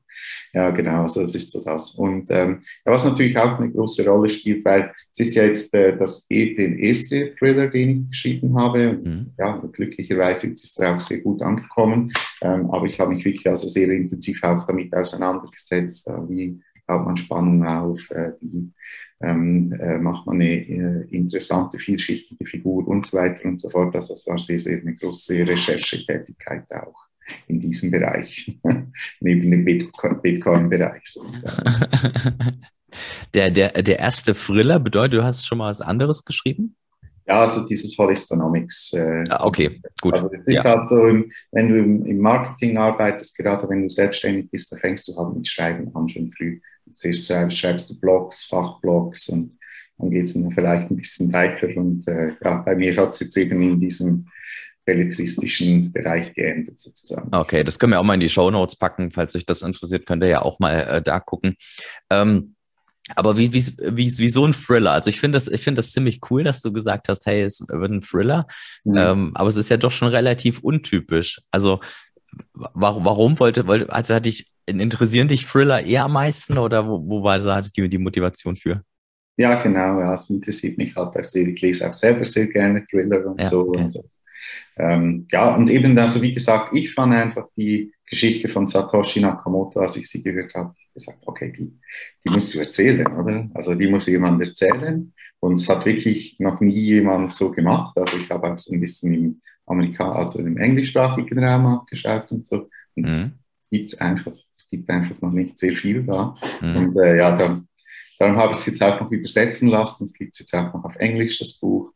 Ja, 0.53 0.71
genau, 0.71 1.03
also 1.03 1.23
das 1.23 1.35
ist 1.35 1.53
so 1.53 1.63
das. 1.63 1.95
Und 1.97 2.31
ähm, 2.31 2.63
was 2.85 3.05
natürlich 3.05 3.37
auch 3.37 3.59
eine 3.59 3.71
große 3.71 4.09
Rolle 4.09 4.29
spielt, 4.29 4.65
weil 4.65 4.93
es 5.13 5.21
ist 5.21 5.35
ja 5.35 5.45
jetzt 5.45 5.75
äh, 5.75 5.97
das, 5.97 6.27
den 6.29 6.79
erste 6.79 7.35
Thriller, 7.37 7.69
den 7.69 8.03
ich 8.05 8.11
geschrieben 8.11 8.59
habe. 8.59 8.95
Mhm. 8.95 9.33
Ja, 9.39 9.63
glücklicherweise 9.73 10.49
ist 10.49 10.81
er 10.81 10.97
auch 10.97 11.01
sehr 11.01 11.19
gut 11.19 11.43
angekommen. 11.43 12.13
Ähm, 12.43 12.71
aber 12.71 12.87
ich 12.87 12.99
habe 12.99 13.15
mich 13.15 13.25
wirklich 13.25 13.47
also 13.49 13.69
sehr 13.69 13.89
intensiv 13.91 14.43
auch 14.43 14.67
damit 14.67 14.95
auseinandergesetzt, 14.95 16.09
äh, 16.09 16.29
wie 16.29 16.61
baut 16.87 17.05
man 17.05 17.17
Spannung 17.17 17.65
auf, 17.65 18.11
äh, 18.11 18.33
wie 18.41 18.71
ähm, 19.21 19.73
äh, 19.73 19.99
macht 19.99 20.27
man 20.27 20.37
eine 20.37 20.69
äh, 20.69 21.09
interessante, 21.11 21.79
vielschichtige 21.79 22.45
Figur 22.45 22.87
und 22.87 23.07
so 23.07 23.17
weiter 23.17 23.45
und 23.47 23.61
so 23.61 23.71
fort. 23.71 23.95
Also 23.95 24.15
das 24.15 24.27
war 24.27 24.39
sehr, 24.39 24.59
sehr 24.59 24.79
eine 24.79 24.95
große 24.95 25.47
Recherchetätigkeit 25.47 26.71
auch 26.73 27.06
in 27.49 27.61
diesem 27.61 27.91
Bereich, 27.91 28.59
neben 29.21 29.51
dem 29.51 29.65
Bitcoin-Bereich 29.65 31.03
sozusagen. 31.05 32.61
Der, 33.35 33.51
der, 33.51 33.83
der 33.83 33.99
erste 33.99 34.33
Thriller 34.33 34.79
bedeutet, 34.79 35.15
du 35.15 35.25
hast 35.25 35.47
schon 35.47 35.59
mal 35.59 35.69
was 35.69 35.83
anderes 35.83 36.25
geschrieben? 36.25 36.77
Ja, 37.27 37.41
also 37.41 37.67
dieses 37.67 37.99
Holistonomics. 37.99 38.93
Äh, 38.93 39.25
ah, 39.31 39.45
okay, 39.45 39.81
gut. 40.01 40.15
Also 40.15 40.31
es 40.33 40.43
ist 40.43 40.55
ja. 40.55 40.65
halt 40.65 40.89
so, 40.89 40.97
wenn 41.51 41.69
du 41.69 41.77
im 42.09 42.19
Marketing 42.19 42.79
arbeitest, 42.79 43.37
gerade 43.37 43.69
wenn 43.69 43.83
du 43.83 43.91
selbstständig 43.91 44.49
bist, 44.51 44.71
da 44.71 44.77
fängst 44.77 45.09
du 45.09 45.17
halt 45.17 45.35
mit 45.35 45.49
Schreiben 45.49 45.95
an 45.95 46.09
schon 46.09 46.31
früh. 46.31 46.61
Zuerst 46.95 47.53
schreibst 47.53 47.91
du 47.91 47.99
Blogs, 47.99 48.45
Fachblogs 48.45 49.29
und 49.29 49.59
dann 49.99 50.11
geht 50.11 50.27
es 50.27 50.35
dann 50.35 50.53
vielleicht 50.53 50.91
ein 50.91 50.97
bisschen 50.97 51.33
weiter. 51.33 51.69
Und 51.77 52.07
äh, 52.07 52.33
ja, 52.45 52.59
bei 52.59 52.77
mir 52.77 52.97
hat 52.97 53.09
es 53.09 53.21
jetzt 53.21 53.37
eben 53.37 53.61
in 53.61 53.81
diesem 53.81 54.29
belletristischen 54.87 55.93
Bereich 55.93 56.33
geendet 56.33 56.81
sozusagen. 56.81 57.29
Okay, 57.35 57.63
das 57.63 57.79
können 57.79 57.93
wir 57.93 58.01
auch 58.01 58.05
mal 58.05 58.15
in 58.15 58.21
die 58.21 58.31
Show 58.31 58.51
Notes 58.51 58.77
packen. 58.77 59.11
Falls 59.11 59.35
euch 59.35 59.45
das 59.45 59.61
interessiert, 59.61 60.07
könnt 60.07 60.23
ihr 60.23 60.31
ja 60.31 60.43
auch 60.43 60.59
mal 60.59 60.81
äh, 60.81 61.03
da 61.03 61.21
gucken. 61.21 61.57
Ähm, 62.09 62.55
aber 63.15 63.37
wie, 63.37 63.53
wie, 63.53 63.65
wie, 63.67 64.19
wie 64.19 64.29
so 64.29 64.47
ein 64.47 64.53
Thriller. 64.53 64.93
Also 64.93 65.11
ich 65.11 65.21
finde 65.21 65.37
das, 65.37 65.49
ich 65.49 65.61
finde 65.61 65.81
das 65.81 65.93
ziemlich 65.93 66.21
cool, 66.31 66.43
dass 66.43 66.61
du 66.61 66.73
gesagt 66.73 67.09
hast, 67.09 67.27
hey, 67.27 67.43
es 67.43 67.61
wird 67.61 67.91
ein 67.91 68.01
Thriller. 68.01 68.47
Mhm. 68.85 68.97
Ähm, 68.97 69.31
aber 69.35 69.49
es 69.49 69.57
ist 69.57 69.69
ja 69.69 69.77
doch 69.77 69.93
schon 69.93 70.09
relativ 70.09 70.61
untypisch. 70.61 71.41
Also 71.51 71.81
warum, 72.53 73.05
warum 73.05 73.39
wollte, 73.39 73.67
wollte, 73.67 73.93
also 73.93 74.15
hatte 74.15 74.29
ich, 74.29 74.47
interessieren 74.67 75.29
dich 75.29 75.47
Thriller 75.47 75.83
eher 75.83 76.05
am 76.05 76.13
meisten 76.13 76.59
oder 76.59 76.87
wo, 76.87 77.01
wo 77.07 77.23
war 77.23 77.39
da 77.39 77.61
die, 77.61 77.89
die 77.89 77.99
Motivation 77.99 78.57
für? 78.57 78.83
Ja, 79.37 79.63
genau, 79.63 80.01
ja, 80.01 80.15
es 80.15 80.31
interessiert 80.31 80.79
mich 80.79 80.97
halt 80.97 81.15
auch 81.15 81.25
sehr. 81.25 81.47
Ich 81.47 81.61
lese 81.61 81.89
auch 81.89 81.93
selber 81.93 82.25
sehr 82.25 82.47
gerne 82.47 82.87
Thriller 82.87 83.27
und 83.27 83.41
ja, 83.41 83.49
so. 83.49 83.69
Okay. 83.69 83.83
Und 83.83 83.91
so. 83.91 84.03
Ähm, 84.79 85.27
ja, 85.31 85.55
und 85.55 85.71
eben, 85.71 85.99
also 85.99 86.21
wie 86.23 86.35
gesagt, 86.35 86.75
ich 86.75 86.93
fand 86.93 87.15
einfach 87.15 87.49
die 87.57 87.93
Geschichte 88.09 88.49
von 88.49 88.67
Satoshi 88.67 89.21
Nakamoto, 89.21 89.81
als 89.81 89.97
ich 89.97 90.09
sie 90.09 90.23
gehört 90.23 90.55
habe, 90.55 90.75
gesagt, 90.95 91.19
okay, 91.27 91.53
die, 91.53 91.73
die 92.25 92.31
musst 92.31 92.55
du 92.55 92.61
erzählen, 92.61 93.07
oder? 93.07 93.49
Also 93.55 93.75
die 93.75 93.89
muss 93.89 94.07
jemand 94.07 94.41
erzählen. 94.43 95.13
Und 95.41 95.55
es 95.55 95.69
hat 95.69 95.85
wirklich 95.85 96.37
noch 96.39 96.61
nie 96.61 96.81
jemand 96.81 97.33
so 97.33 97.51
gemacht. 97.51 97.97
Also 97.99 98.17
ich 98.17 98.31
habe 98.31 98.53
auch 98.53 98.59
so 98.59 98.75
ein 98.75 98.81
bisschen 98.81 99.13
im 99.13 99.43
Amerika 99.67 100.13
also 100.13 100.39
im 100.39 100.57
englischsprachigen 100.57 101.39
Raum 101.43 101.67
abgeschaut 101.67 102.31
und 102.31 102.45
so. 102.45 102.69
Und 102.95 103.05
mhm. 103.05 103.09
es 103.09 103.33
gibt 103.71 104.01
einfach, 104.01 104.33
es 104.55 104.69
gibt 104.69 104.89
einfach 104.91 105.21
noch 105.21 105.33
nicht 105.33 105.59
sehr 105.59 105.75
viel 105.75 106.05
da. 106.05 106.37
Mhm. 106.61 106.77
Und 106.77 106.97
äh, 106.99 107.19
ja, 107.19 107.37
dann, 107.37 107.69
darum 108.19 108.37
habe 108.37 108.53
ich 108.53 108.59
es 108.59 108.67
jetzt 108.67 108.83
auch 108.83 109.01
noch 109.01 109.11
übersetzen 109.11 109.69
lassen. 109.69 110.05
Es 110.05 110.15
gibt 110.15 110.39
jetzt 110.39 110.55
auch 110.55 110.73
noch 110.73 110.85
auf 110.85 110.97
Englisch, 110.97 111.39
das 111.39 111.59
Buch. 111.59 111.93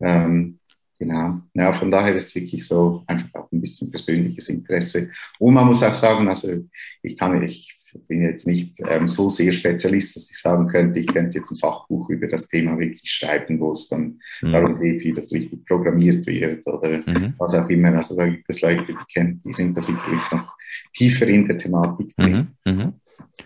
Ähm, 0.00 0.58
Genau. 1.04 1.38
Ja, 1.52 1.72
von 1.74 1.90
daher 1.90 2.14
ist 2.14 2.28
es 2.28 2.34
wirklich 2.34 2.66
so 2.66 3.04
einfach 3.06 3.28
auch 3.34 3.52
ein 3.52 3.60
bisschen 3.60 3.90
persönliches 3.90 4.48
Interesse. 4.48 5.10
Und 5.38 5.52
man 5.52 5.66
muss 5.66 5.82
auch 5.82 5.92
sagen, 5.92 6.26
also 6.28 6.64
ich 7.02 7.18
kann, 7.18 7.42
ich 7.42 7.78
bin 8.08 8.22
jetzt 8.22 8.46
nicht 8.46 8.80
ähm, 8.88 9.06
so 9.06 9.28
sehr 9.28 9.52
Spezialist, 9.52 10.16
dass 10.16 10.30
ich 10.30 10.38
sagen 10.38 10.66
könnte, 10.66 11.00
ich 11.00 11.06
könnte 11.06 11.38
jetzt 11.38 11.50
ein 11.50 11.58
Fachbuch 11.58 12.08
über 12.08 12.26
das 12.26 12.48
Thema 12.48 12.78
wirklich 12.78 13.10
schreiben, 13.10 13.60
wo 13.60 13.72
es 13.72 13.88
dann 13.88 14.18
mhm. 14.40 14.52
darum 14.52 14.80
geht, 14.80 15.04
wie 15.04 15.12
das 15.12 15.30
richtig 15.30 15.66
programmiert 15.66 16.26
wird 16.26 16.66
oder 16.66 17.02
mhm. 17.06 17.34
was 17.36 17.54
auch 17.54 17.68
immer. 17.68 17.94
Also 17.94 18.16
da 18.16 18.26
gibt 18.26 18.46
es 18.48 18.62
Leute, 18.62 18.86
die 18.86 19.12
kennen, 19.12 19.42
die 19.44 19.52
sind 19.52 19.76
da 19.76 19.82
sicherlich 19.82 20.22
noch 20.32 20.54
tiefer 20.94 21.28
in 21.28 21.46
der 21.46 21.58
Thematik 21.58 22.16
drin. 22.16 22.48
Mhm. 22.64 22.94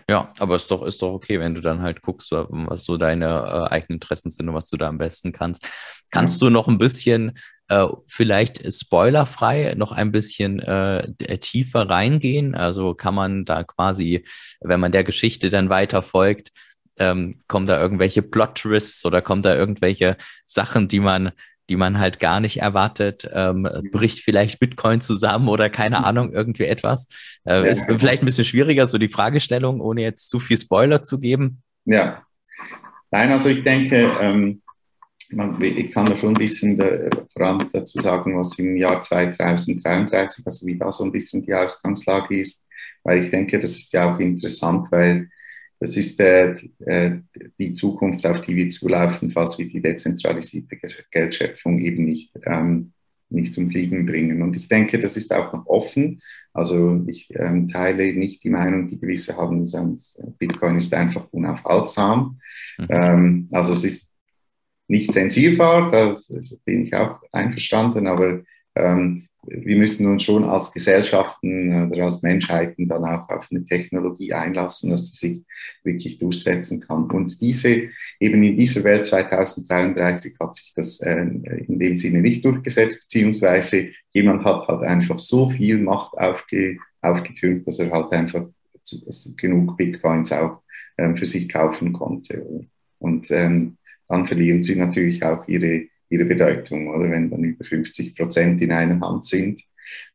Ja, 0.09 0.33
aber 0.39 0.55
ist 0.55 0.71
doch, 0.71 0.83
ist 0.83 1.01
doch 1.01 1.13
okay, 1.13 1.39
wenn 1.39 1.53
du 1.53 1.61
dann 1.61 1.81
halt 1.81 2.01
guckst, 2.01 2.31
was 2.31 2.83
so 2.83 2.97
deine 2.97 3.25
äh, 3.25 3.73
eigenen 3.73 3.97
Interessen 3.97 4.29
sind 4.29 4.49
und 4.49 4.55
was 4.55 4.69
du 4.69 4.77
da 4.77 4.87
am 4.87 4.97
besten 4.97 5.31
kannst. 5.31 5.67
Kannst 6.11 6.41
du 6.41 6.49
noch 6.49 6.67
ein 6.67 6.79
bisschen, 6.79 7.37
äh, 7.67 7.85
vielleicht 8.07 8.73
spoilerfrei, 8.73 9.75
noch 9.77 9.91
ein 9.91 10.11
bisschen 10.11 10.59
äh, 10.59 11.11
tiefer 11.37 11.89
reingehen? 11.89 12.55
Also 12.55 12.95
kann 12.95 13.13
man 13.13 13.45
da 13.45 13.63
quasi, 13.63 14.25
wenn 14.61 14.79
man 14.79 14.91
der 14.91 15.03
Geschichte 15.03 15.51
dann 15.51 15.69
weiter 15.69 16.01
folgt, 16.01 16.51
ähm, 16.97 17.35
kommen 17.47 17.65
da 17.65 17.79
irgendwelche 17.79 18.21
Plot-Twists 18.21 19.05
oder 19.05 19.21
kommen 19.21 19.41
da 19.41 19.55
irgendwelche 19.55 20.17
Sachen, 20.45 20.87
die 20.87 20.99
man 20.99 21.31
die 21.69 21.75
man 21.75 21.99
halt 21.99 22.19
gar 22.19 22.39
nicht 22.39 22.57
erwartet, 22.57 23.29
ähm, 23.33 23.61
mhm. 23.61 23.91
bricht 23.91 24.19
vielleicht 24.19 24.59
Bitcoin 24.59 25.01
zusammen 25.01 25.47
oder 25.47 25.69
keine 25.69 25.99
mhm. 25.99 26.05
Ahnung, 26.05 26.33
irgendwie 26.33 26.65
etwas. 26.65 27.07
Äh, 27.45 27.69
ist 27.69 27.85
vielleicht 27.85 28.23
ein 28.23 28.25
bisschen 28.25 28.45
schwieriger, 28.45 28.87
so 28.87 28.97
die 28.97 29.09
Fragestellung, 29.09 29.79
ohne 29.79 30.01
jetzt 30.01 30.29
zu 30.29 30.39
viel 30.39 30.57
Spoiler 30.57 31.03
zu 31.03 31.19
geben. 31.19 31.61
Ja. 31.85 32.23
Nein, 33.11 33.31
also 33.31 33.49
ich 33.49 33.63
denke, 33.63 34.11
ähm, 34.19 34.61
man, 35.31 35.61
ich 35.61 35.91
kann 35.91 36.07
da 36.07 36.15
schon 36.15 36.35
ein 36.35 36.39
bisschen 36.39 36.77
da, 36.77 36.85
vor 37.33 37.45
allem 37.45 37.69
dazu 37.71 37.99
sagen, 37.99 38.37
was 38.37 38.57
im 38.59 38.75
Jahr 38.75 39.01
2033, 39.01 40.45
also 40.45 40.67
wie 40.67 40.77
da 40.77 40.91
so 40.91 41.03
ein 41.03 41.11
bisschen 41.11 41.43
die 41.45 41.53
Ausgangslage 41.53 42.39
ist, 42.39 42.67
weil 43.03 43.23
ich 43.23 43.29
denke, 43.29 43.59
das 43.59 43.71
ist 43.71 43.93
ja 43.93 44.13
auch 44.13 44.19
interessant, 44.19 44.87
weil 44.91 45.29
das 45.79 45.95
ist 45.95 46.19
äh, 46.19 46.55
die 47.57 47.73
Zukunft, 47.73 48.25
auf 48.25 48.41
die 48.41 48.55
wir 48.55 48.69
zulaufen, 48.69 49.31
falls 49.31 49.57
wir 49.57 49.67
die 49.67 49.81
dezentralisierte 49.81 50.77
Geldschöpfung 51.09 51.79
eben 51.79 52.03
nicht, 52.03 52.33
ähm, 52.45 52.91
nicht 53.29 53.53
zum 53.53 53.69
Fliegen 53.69 54.05
bringen. 54.05 54.41
Und 54.41 54.57
ich 54.57 54.67
denke, 54.67 54.99
das 54.99 55.15
ist 55.15 55.33
auch 55.33 55.53
noch 55.53 55.65
offen. 55.67 56.21
Also 56.53 57.01
ich 57.07 57.29
ähm, 57.33 57.69
teile 57.69 58.13
nicht 58.13 58.43
die 58.43 58.49
Meinung, 58.49 58.87
die 58.87 58.99
gewisse 58.99 59.37
haben, 59.37 59.65
sonst 59.67 60.21
Bitcoin 60.37 60.77
ist 60.77 60.93
einfach 60.93 61.27
unaufhaltsam. 61.31 62.39
Mhm. 62.77 62.87
Ähm, 62.89 63.49
also 63.51 63.71
es 63.71 63.85
ist 63.85 64.11
nicht 64.89 65.13
zensierbar, 65.13 65.91
da 65.91 66.15
bin 66.65 66.85
ich 66.85 66.93
auch 66.95 67.21
einverstanden, 67.31 68.07
aber 68.07 68.41
ähm, 68.75 69.28
wir 69.49 69.77
müssen 69.77 70.05
uns 70.07 70.23
schon 70.23 70.43
als 70.43 70.71
Gesellschaften 70.71 71.91
oder 71.91 72.05
als 72.05 72.21
Menschheiten 72.21 72.87
dann 72.87 73.03
auch 73.03 73.27
auf 73.29 73.47
eine 73.49 73.65
Technologie 73.65 74.33
einlassen, 74.33 74.91
dass 74.91 75.11
sie 75.11 75.27
sich 75.27 75.43
wirklich 75.83 76.17
durchsetzen 76.19 76.81
kann. 76.81 77.09
Und 77.11 77.41
diese, 77.41 77.89
eben 78.19 78.43
in 78.43 78.57
dieser 78.57 78.83
Welt 78.83 79.05
2033 79.07 80.35
hat 80.39 80.55
sich 80.55 80.73
das 80.75 81.01
äh, 81.01 81.21
in 81.21 81.79
dem 81.79 81.97
Sinne 81.97 82.21
nicht 82.21 82.45
durchgesetzt, 82.45 83.01
beziehungsweise 83.01 83.89
jemand 84.11 84.43
hat 84.45 84.67
halt 84.67 84.83
einfach 84.83 85.19
so 85.19 85.49
viel 85.49 85.79
Macht 85.79 86.13
aufge, 86.17 86.77
aufgetürmt, 87.01 87.67
dass 87.67 87.79
er 87.79 87.91
halt 87.91 88.11
einfach 88.11 88.45
genug 89.37 89.77
Bitcoins 89.77 90.31
auch 90.31 90.61
ähm, 90.97 91.15
für 91.17 91.25
sich 91.25 91.49
kaufen 91.49 91.93
konnte. 91.93 92.67
Und 92.99 93.31
ähm, 93.31 93.77
dann 94.07 94.25
verlieren 94.25 94.63
sie 94.63 94.75
natürlich 94.75 95.23
auch 95.23 95.47
ihre, 95.47 95.85
ihre 96.09 96.25
Bedeutung, 96.25 96.87
oder 96.87 97.09
wenn 97.11 97.29
dann 97.29 97.43
über 97.43 97.63
50 97.63 98.15
Prozent 98.15 98.61
in 98.61 98.71
einer 98.71 98.99
Hand 98.99 99.25
sind. 99.25 99.61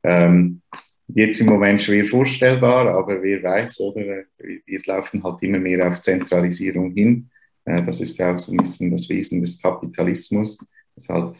Ähm, 0.02 0.62
jetzt 1.08 1.40
im 1.40 1.46
Moment 1.46 1.82
schwer 1.82 2.04
vorstellbar, 2.04 2.88
aber 2.88 3.22
wer 3.22 3.42
weiß, 3.42 3.80
oder 3.80 4.24
wir 4.38 4.80
laufen 4.86 5.22
halt 5.22 5.42
immer 5.42 5.58
mehr 5.58 5.88
auf 5.88 6.00
Zentralisierung 6.00 6.92
hin. 6.92 7.30
Äh, 7.64 7.82
das 7.84 8.00
ist 8.00 8.18
ja 8.18 8.34
auch 8.34 8.38
so 8.38 8.52
ein 8.52 8.58
bisschen 8.58 8.90
das 8.90 9.08
Wesen 9.08 9.40
des 9.40 9.60
Kapitalismus, 9.60 10.58
dass 10.94 11.08
halt 11.08 11.36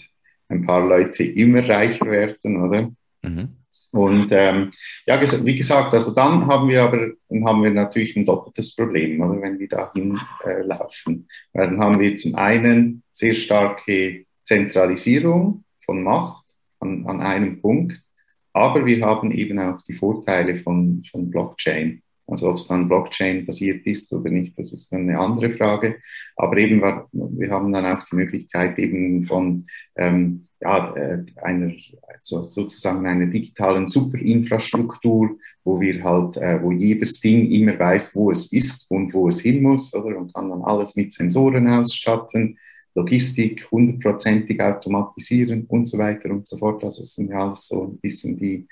ein 0.49 0.65
paar 0.65 0.87
Leute 0.87 1.25
immer 1.25 1.67
reicher 1.69 2.07
werden, 2.07 2.63
oder? 2.63 2.91
Mhm. 3.23 3.49
Und 3.93 4.33
ähm, 4.33 4.73
ja, 5.07 5.21
wie 5.21 5.57
gesagt, 5.57 5.95
also 5.95 6.13
dann 6.15 6.49
haben 6.49 6.69
wir 6.69 6.83
aber 6.83 7.13
dann 7.29 7.45
haben 7.45 7.63
wir 7.63 7.71
natürlich 7.71 8.17
ein 8.17 8.27
doppeltes 8.27 8.75
Problem, 8.75 9.21
oder, 9.21 9.41
wenn 9.41 9.59
wir 9.59 9.69
dahin 9.69 10.19
äh, 10.45 10.63
laufen. 10.63 11.29
Weil 11.53 11.69
dann 11.69 11.79
haben 11.79 12.01
wir 12.01 12.17
zum 12.17 12.35
einen 12.35 13.05
sehr 13.13 13.35
starke 13.35 14.27
Zentralisierung 14.45 15.65
von 15.85 16.03
Macht 16.03 16.45
an, 16.81 17.07
an 17.07 17.21
einem 17.21 17.61
Punkt, 17.61 18.01
aber 18.53 18.87
wir 18.87 19.05
haben 19.05 19.33
eben 19.33 19.59
auch 19.59 19.83
die 19.83 19.95
Vorteile 19.95 20.57
von, 20.57 21.03
von 21.11 21.31
Blockchain. 21.31 22.03
Also 22.27 22.49
ob 22.49 22.57
es 22.57 22.67
dann 22.69 22.89
Blockchain 22.89 23.45
basiert 23.45 23.87
ist 23.87 24.13
oder 24.13 24.31
nicht, 24.31 24.59
das 24.59 24.73
ist 24.73 24.91
dann 24.93 25.03
eine 25.03 25.19
andere 25.19 25.51
Frage. 25.51 25.97
Aber 26.37 26.57
eben, 26.57 26.81
wir 26.81 27.51
haben 27.51 27.73
dann 27.73 27.85
auch 27.85 28.07
die 28.07 28.17
Möglichkeit 28.17 28.79
eben 28.79 29.25
von 29.27 29.67
ähm, 29.97 30.47
ja, 30.61 30.95
äh, 30.97 31.25
einer 31.43 31.73
so, 32.23 32.43
sozusagen 32.43 33.07
einer 33.07 33.27
digitalen 33.27 33.87
Superinfrastruktur, 33.87 35.37
wo 35.65 35.81
wir 35.81 36.03
halt, 36.03 36.39
äh, 36.39 36.63
wo 36.63 36.73
jedes 36.73 37.21
Ding 37.21 37.51
immer 37.51 37.79
weiß, 37.79 38.15
wo 38.15 38.31
es 38.31 38.53
ist 38.53 38.91
und 38.91 39.13
wo 39.13 39.29
es 39.29 39.41
hin 39.41 39.63
muss, 39.63 39.95
oder? 39.95 40.17
Und 40.17 40.33
kann 40.33 40.49
dann 40.49 40.63
alles 40.63 40.97
mit 40.97 41.13
Sensoren 41.13 41.69
ausstatten, 41.69 42.59
Logistik 42.95 43.67
hundertprozentig 43.71 44.61
automatisieren 44.61 45.67
und 45.67 45.87
so 45.87 45.99
weiter 45.99 46.31
und 46.31 46.47
so 46.47 46.57
fort. 46.59 46.85
Also 46.85 47.03
das 47.03 47.15
sind 47.15 47.31
ja 47.31 47.45
alles 47.45 47.67
so 47.67 47.89
ein 47.89 47.99
bisschen 47.99 48.37
die, 48.37 48.67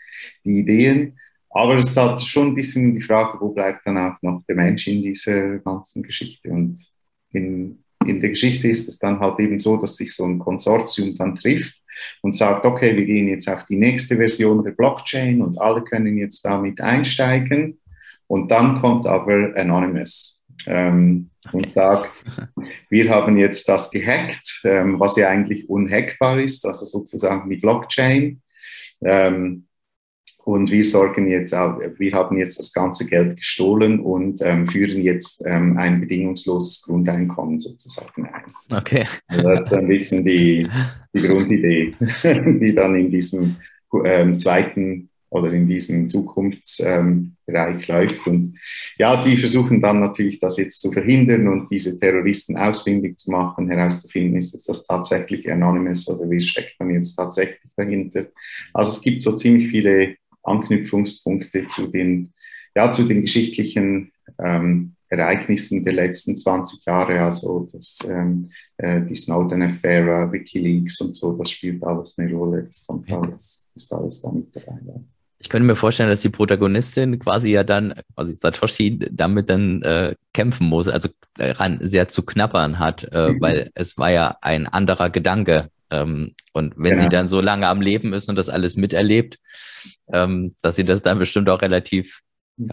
die 0.45 0.61
Ideen. 0.61 1.19
Aber 1.51 1.77
es 1.77 1.91
ist 1.91 1.97
halt 1.97 2.21
schon 2.21 2.49
ein 2.49 2.55
bisschen 2.55 2.95
die 2.95 3.01
Frage, 3.01 3.39
wo 3.41 3.51
bleibt 3.51 3.87
dann 3.87 3.99
auch 3.99 4.17
noch 4.23 4.43
der 4.49 4.57
Mensch 4.57 4.87
in 4.87 5.03
dieser 5.03 5.59
ganzen 5.59 6.03
Geschichte? 6.03 6.49
Und 6.49 6.81
in, 7.33 7.85
in 8.07 8.21
der 8.21 8.31
Geschichte 8.31 8.69
ist 8.69 8.89
es 8.89 8.99
dann 8.99 9.21
halt 9.21 9.39
eben 9.39 9.59
so, 9.59 9.77
dass 9.77 9.97
sich 9.97 10.15
so 10.15 10.25
ein 10.25 10.39
Konsortium 10.39 11.17
dann 11.17 11.35
trifft 11.35 11.75
und 12.23 12.35
sagt, 12.35 12.65
okay, 12.65 12.97
wir 12.97 13.05
gehen 13.05 13.29
jetzt 13.29 13.49
auf 13.49 13.65
die 13.67 13.77
nächste 13.77 14.17
Version 14.17 14.65
der 14.65 14.73
Blockchain 14.73 15.43
und 15.43 15.61
alle 15.61 15.83
können 15.83 16.17
jetzt 16.17 16.45
damit 16.45 16.81
einsteigen. 16.81 17.79
Und 18.29 18.51
dann 18.51 18.81
kommt 18.81 19.05
aber 19.07 19.53
Anonymous 19.57 20.42
ähm, 20.67 21.31
okay. 21.47 21.57
und 21.57 21.71
sagt, 21.71 22.11
wir 22.91 23.11
haben 23.11 23.39
jetzt 23.39 23.69
das 23.69 23.91
gehackt, 23.91 24.61
ähm, 24.65 25.01
was 25.01 25.17
ja 25.17 25.29
eigentlich 25.29 25.69
unhackbar 25.69 26.39
ist, 26.41 26.67
also 26.67 26.85
sozusagen 26.85 27.49
die 27.51 27.57
Blockchain. 27.57 28.41
Ähm, 29.05 29.67
und 30.45 30.71
wir 30.73 30.85
sorgen 30.85 31.29
jetzt 31.29 31.55
auch, 31.55 31.79
wir 31.99 32.13
haben 32.13 32.37
jetzt 32.37 32.59
das 32.59 32.73
ganze 32.73 33.07
Geld 33.07 33.37
gestohlen 33.37 34.01
und 34.01 34.41
ähm, 34.43 34.67
führen 34.67 35.01
jetzt 35.01 35.43
ähm, 35.47 35.77
ein 35.79 36.01
bedingungsloses 36.01 36.83
Grundeinkommen 36.83 37.61
sozusagen 37.61 38.27
ein. 38.27 38.53
Okay. 38.71 39.05
Also 39.29 39.49
das 39.49 39.67
ist 39.67 39.75
ein 39.75 39.87
bisschen 39.87 40.25
die, 40.25 40.69
die 41.15 41.23
Grundidee, 41.23 41.95
die 42.61 42.75
dann 42.75 42.97
in 42.97 43.11
diesem 43.11 43.57
ähm, 44.05 44.37
zweiten 44.39 45.11
oder 45.33 45.51
in 45.51 45.67
diesem 45.67 46.09
Zukunftsbereich 46.09 47.89
läuft. 47.89 48.27
Und 48.27 48.59
ja, 48.99 49.21
die 49.21 49.39
versuchen 49.39 49.81
dann 49.81 50.01
natürlich, 50.01 50.39
das 50.39 50.59
jetzt 50.59 50.81
zu 50.81 50.93
verhindern 50.93 51.49
und 51.49 51.71
diese 51.71 51.99
Terroristen 51.99 52.57
ausfindig 52.57 53.19
zu 53.19 53.31
machen, 53.31 53.71
herauszufinden, 53.71 54.37
ist 54.37 54.69
das 54.69 54.87
tatsächlich 54.87 55.51
Anonymous 55.51 56.09
oder 56.09 56.29
wie 56.29 56.41
steckt 56.41 56.79
man 56.79 56.91
jetzt 56.91 57.15
tatsächlich 57.15 57.73
dahinter. 57.77 58.27
Also 58.75 58.93
es 58.93 59.01
gibt 59.01 59.23
so 59.23 59.35
ziemlich 59.37 59.71
viele 59.71 60.17
Anknüpfungspunkte 60.43 61.67
zu 61.69 61.87
den, 61.87 62.35
ja, 62.77 62.93
zu 62.93 63.05
den 63.05 63.23
geschichtlichen 63.23 64.13
ähm, 64.39 64.97
Ereignissen 65.09 65.85
der 65.85 65.95
letzten 65.95 66.37
20 66.37 66.85
Jahre, 66.85 67.21
also 67.21 67.67
das, 67.73 67.99
ähm, 68.09 68.51
äh, 68.79 69.01
die 69.03 69.15
Snowden-Affäre, 69.15 70.31
Wikileaks 70.33 71.01
und 71.01 71.15
so, 71.15 71.37
das 71.37 71.51
spielt 71.51 71.83
alles 71.85 72.19
eine 72.19 72.33
Rolle, 72.33 72.65
das 72.65 72.87
kommt 72.87 73.11
alles, 73.13 73.71
ist 73.75 73.93
alles 73.93 74.21
damit 74.21 74.55
dabei. 74.57 74.79
Ja. 74.87 74.95
Ich 75.43 75.49
könnte 75.49 75.67
mir 75.67 75.75
vorstellen, 75.75 76.09
dass 76.09 76.21
die 76.21 76.29
Protagonistin 76.29 77.19
quasi 77.19 77.51
ja 77.51 77.65
dann, 77.65 77.95
quasi 78.15 78.35
Satoshi, 78.35 78.99
damit 79.11 79.51
dann 79.51 79.83
äh, 79.83 80.15
kämpfen 80.33 80.69
muss, 80.69 80.89
also 80.89 81.09
daran 81.35 81.79
sehr 81.81 82.07
zu 82.09 82.25
knappern 82.25 82.79
hat, 82.79 83.05
äh, 83.13 83.31
mhm. 83.31 83.41
weil 83.41 83.71
es 83.75 83.99
war 83.99 84.11
ja 84.11 84.37
ein 84.41 84.67
anderer 84.67 85.11
Gedanke, 85.11 85.69
ähm, 85.93 86.35
und 86.53 86.75
wenn 86.77 86.93
genau. 86.93 87.03
sie 87.03 87.09
dann 87.09 87.29
so 87.29 87.41
lange 87.41 87.69
am 87.69 87.81
Leben 87.81 88.13
ist 88.13 88.29
und 88.29 88.37
das 88.37 88.49
alles 88.49 88.77
miterlebt, 88.77 89.39
ähm, 90.13 90.55
dass 90.63 90.77
sie 90.77 90.85
das 90.85 91.03
dann 91.03 91.19
bestimmt 91.19 91.49
auch 91.51 91.63
relativ 91.63 92.23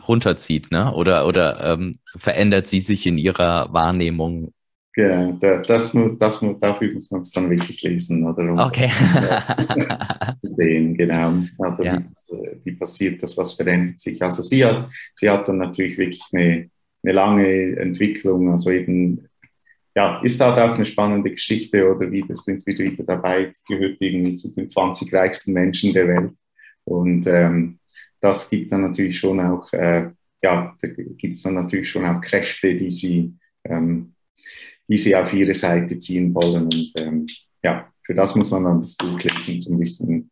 runterzieht, 0.08 0.72
ne? 0.72 0.94
Oder, 0.94 1.28
oder 1.28 1.74
ähm, 1.74 1.94
verändert 2.16 2.68
sie 2.68 2.82
sich 2.82 3.06
in 3.06 3.18
ihrer 3.18 3.72
Wahrnehmung? 3.74 4.54
Genau, 5.00 5.32
das, 5.40 5.94
das, 6.20 6.42
dafür 6.60 6.94
muss 6.94 7.10
man 7.10 7.22
es 7.22 7.32
dann 7.32 7.50
wirklich 7.50 7.82
lesen, 7.84 8.28
oder? 8.28 8.52
Um 8.52 8.60
okay. 8.60 8.92
sehen, 10.42 10.94
genau. 10.98 11.36
Also 11.58 11.86
ja. 11.86 12.04
wie, 12.28 12.60
wie, 12.66 12.72
passiert 12.74 13.24
das, 13.24 13.38
was 13.38 13.54
verändert 13.54 14.02
sich? 14.02 14.22
Also 14.22 14.44
sie 14.44 14.66
hat, 14.66 14.90
sie 15.16 15.30
hat 15.30 15.48
dann 15.48 15.60
natürlich 15.60 15.98
wirklich 15.98 16.22
eine, 16.34 16.70
eine 17.02 17.14
lange 17.14 17.78
Entwicklung, 17.78 18.52
also 18.52 18.72
eben 18.72 19.26
ja, 19.96 20.22
ist 20.22 20.42
halt 20.42 20.60
auch 20.60 20.76
eine 20.76 20.86
spannende 20.86 21.32
Geschichte 21.32 21.90
oder 21.90 22.12
wieder 22.12 22.36
sind 22.36 22.66
wir 22.66 22.78
wieder 22.78 23.06
dabei, 23.06 23.54
gehört 23.70 23.98
irgendwie 24.02 24.36
zu 24.36 24.54
den 24.54 24.70
20 24.70 25.14
reichsten 25.14 25.54
Menschen 25.54 25.94
der 25.94 26.10
Welt. 26.10 26.34
Und 26.84 27.26
ähm, 27.26 27.80
das 28.20 28.50
gibt 28.50 28.74
dann 28.74 28.82
natürlich 28.82 29.18
schon 29.18 29.40
auch, 29.40 29.72
äh, 29.72 30.10
ja, 30.42 30.76
da 30.82 30.88
gibt 30.90 31.36
es 31.36 31.44
dann 31.44 31.54
natürlich 31.54 31.90
schon 31.90 32.06
auch 32.06 32.20
Kräfte, 32.20 32.76
die 32.76 32.92
sie, 32.92 33.34
ähm, 33.64 34.14
die 34.90 34.98
sie 34.98 35.16
auf 35.16 35.32
ihre 35.32 35.54
Seite 35.54 35.98
ziehen 36.00 36.34
wollen. 36.34 36.64
Und 36.64 36.92
ähm, 36.98 37.28
ja, 37.64 37.88
für 38.04 38.16
das 38.16 38.36
muss 38.36 38.50
man 38.50 38.64
dann 38.64 38.82
das 38.82 38.96
Buch 38.96 39.20
lesen, 39.22 39.60
zum 39.60 39.80
Wissen, 39.80 40.32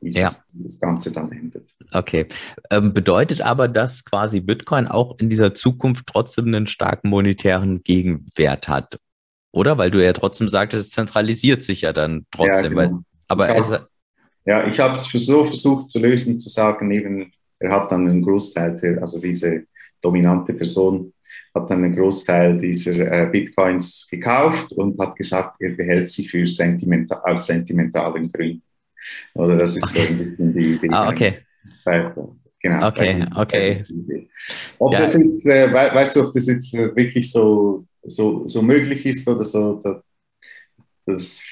wie 0.00 0.10
ja. 0.10 0.30
das 0.52 0.80
Ganze 0.80 1.10
dann 1.10 1.32
endet. 1.32 1.70
Okay. 1.92 2.26
Ähm, 2.70 2.92
bedeutet 2.92 3.40
aber, 3.40 3.68
dass 3.68 4.04
quasi 4.04 4.40
Bitcoin 4.40 4.86
auch 4.86 5.18
in 5.18 5.30
dieser 5.30 5.54
Zukunft 5.54 6.06
trotzdem 6.06 6.46
einen 6.46 6.66
starken 6.66 7.08
monetären 7.08 7.82
Gegenwert 7.82 8.68
hat? 8.68 9.00
Oder? 9.50 9.78
Weil 9.78 9.90
du 9.90 10.04
ja 10.04 10.12
trotzdem 10.12 10.48
sagtest, 10.48 10.88
es 10.88 10.90
zentralisiert 10.90 11.62
sich 11.62 11.80
ja 11.80 11.94
dann 11.94 12.26
trotzdem. 12.30 12.76
Ja, 12.76 12.86
genau. 12.86 12.96
weil, 12.96 13.02
aber 13.28 13.50
ich 13.50 13.58
es, 13.58 13.86
ja, 14.44 14.66
ich 14.66 14.78
habe 14.78 14.92
es 14.92 15.04
so 15.04 15.44
versucht 15.44 15.88
zu 15.88 15.98
lösen, 15.98 16.38
zu 16.38 16.50
sagen, 16.50 16.90
eben, 16.90 17.32
er 17.58 17.72
hat 17.72 17.90
dann 17.90 18.06
einen 18.06 18.22
Großteil, 18.22 18.98
also 19.00 19.18
diese 19.18 19.64
dominante 20.02 20.52
Person, 20.52 21.14
hat 21.56 21.70
dann 21.70 21.84
einen 21.84 21.96
Großteil 21.96 22.58
dieser 22.58 22.94
äh, 23.10 23.26
Bitcoins 23.30 24.06
gekauft 24.10 24.72
und 24.72 24.98
hat 25.00 25.16
gesagt, 25.16 25.60
er 25.60 25.70
behält 25.70 26.10
sie 26.10 26.28
für 26.28 26.46
sentimenta 26.46 27.20
aus 27.24 27.46
sentimentalen 27.46 28.30
Gründen. 28.30 28.62
Oder 29.34 29.56
das 29.56 29.76
ist 29.76 29.84
okay. 29.84 30.06
so 30.06 30.12
ein 30.12 30.18
bisschen 30.18 30.54
die 30.54 30.74
Idee. 30.74 30.88
Ah, 30.90 31.08
okay. 31.08 31.34
Bei, 31.84 32.12
genau. 32.60 32.88
Okay, 32.88 33.24
okay. 33.34 33.84
Ob 34.78 34.92
ja. 34.92 35.00
das 35.00 35.14
jetzt, 35.14 35.46
äh, 35.46 35.72
weißt 35.72 36.16
du, 36.16 36.26
ob 36.26 36.34
das 36.34 36.46
jetzt 36.46 36.74
äh, 36.74 36.94
wirklich 36.94 37.30
so, 37.30 37.86
so, 38.02 38.46
so 38.46 38.62
möglich 38.62 39.06
ist 39.06 39.26
oder 39.28 39.44
so, 39.44 39.82
das, 41.06 41.46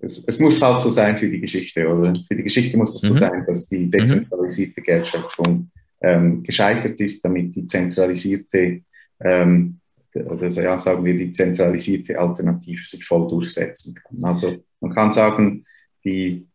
es, 0.00 0.24
es, 0.26 0.38
muss 0.38 0.62
halt 0.62 0.80
so 0.80 0.88
sein 0.88 1.18
für 1.18 1.28
die 1.28 1.40
Geschichte, 1.40 1.86
oder? 1.86 2.14
Für 2.28 2.36
die 2.36 2.44
Geschichte 2.44 2.76
muss 2.76 2.94
es 2.94 3.02
mhm. 3.02 3.06
so 3.08 3.14
sein, 3.14 3.44
dass 3.46 3.68
die 3.68 3.90
dezentralisierte 3.90 4.80
mhm. 4.80 4.84
Geldschöpfung 4.84 5.70
ähm, 6.00 6.42
gescheitert 6.44 7.00
ist, 7.00 7.24
damit 7.24 7.56
die 7.56 7.66
zentralisierte 7.66 8.82
ähm, 9.20 9.80
oder 10.14 10.50
so, 10.50 10.60
ja, 10.60 10.78
sagen 10.78 11.04
wir, 11.04 11.16
die 11.16 11.32
zentralisierte 11.32 12.18
Alternative 12.18 12.84
sich 12.84 13.04
voll 13.04 13.28
durchsetzen 13.28 13.94
kann. 13.94 14.24
Also 14.24 14.56
man 14.80 14.92
kann 14.92 15.10
sagen, 15.10 15.64
die 16.04 16.48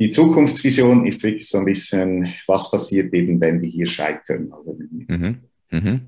die 0.00 0.10
Zukunftsvision 0.10 1.06
ist 1.06 1.22
wirklich 1.24 1.48
so 1.48 1.58
ein 1.58 1.64
bisschen, 1.64 2.32
was 2.46 2.70
passiert 2.70 3.12
eben, 3.12 3.40
wenn 3.40 3.60
wir 3.60 3.68
hier 3.68 3.86
scheitern. 3.86 4.52
Mhm. 5.08 5.38
Mhm. 5.70 6.00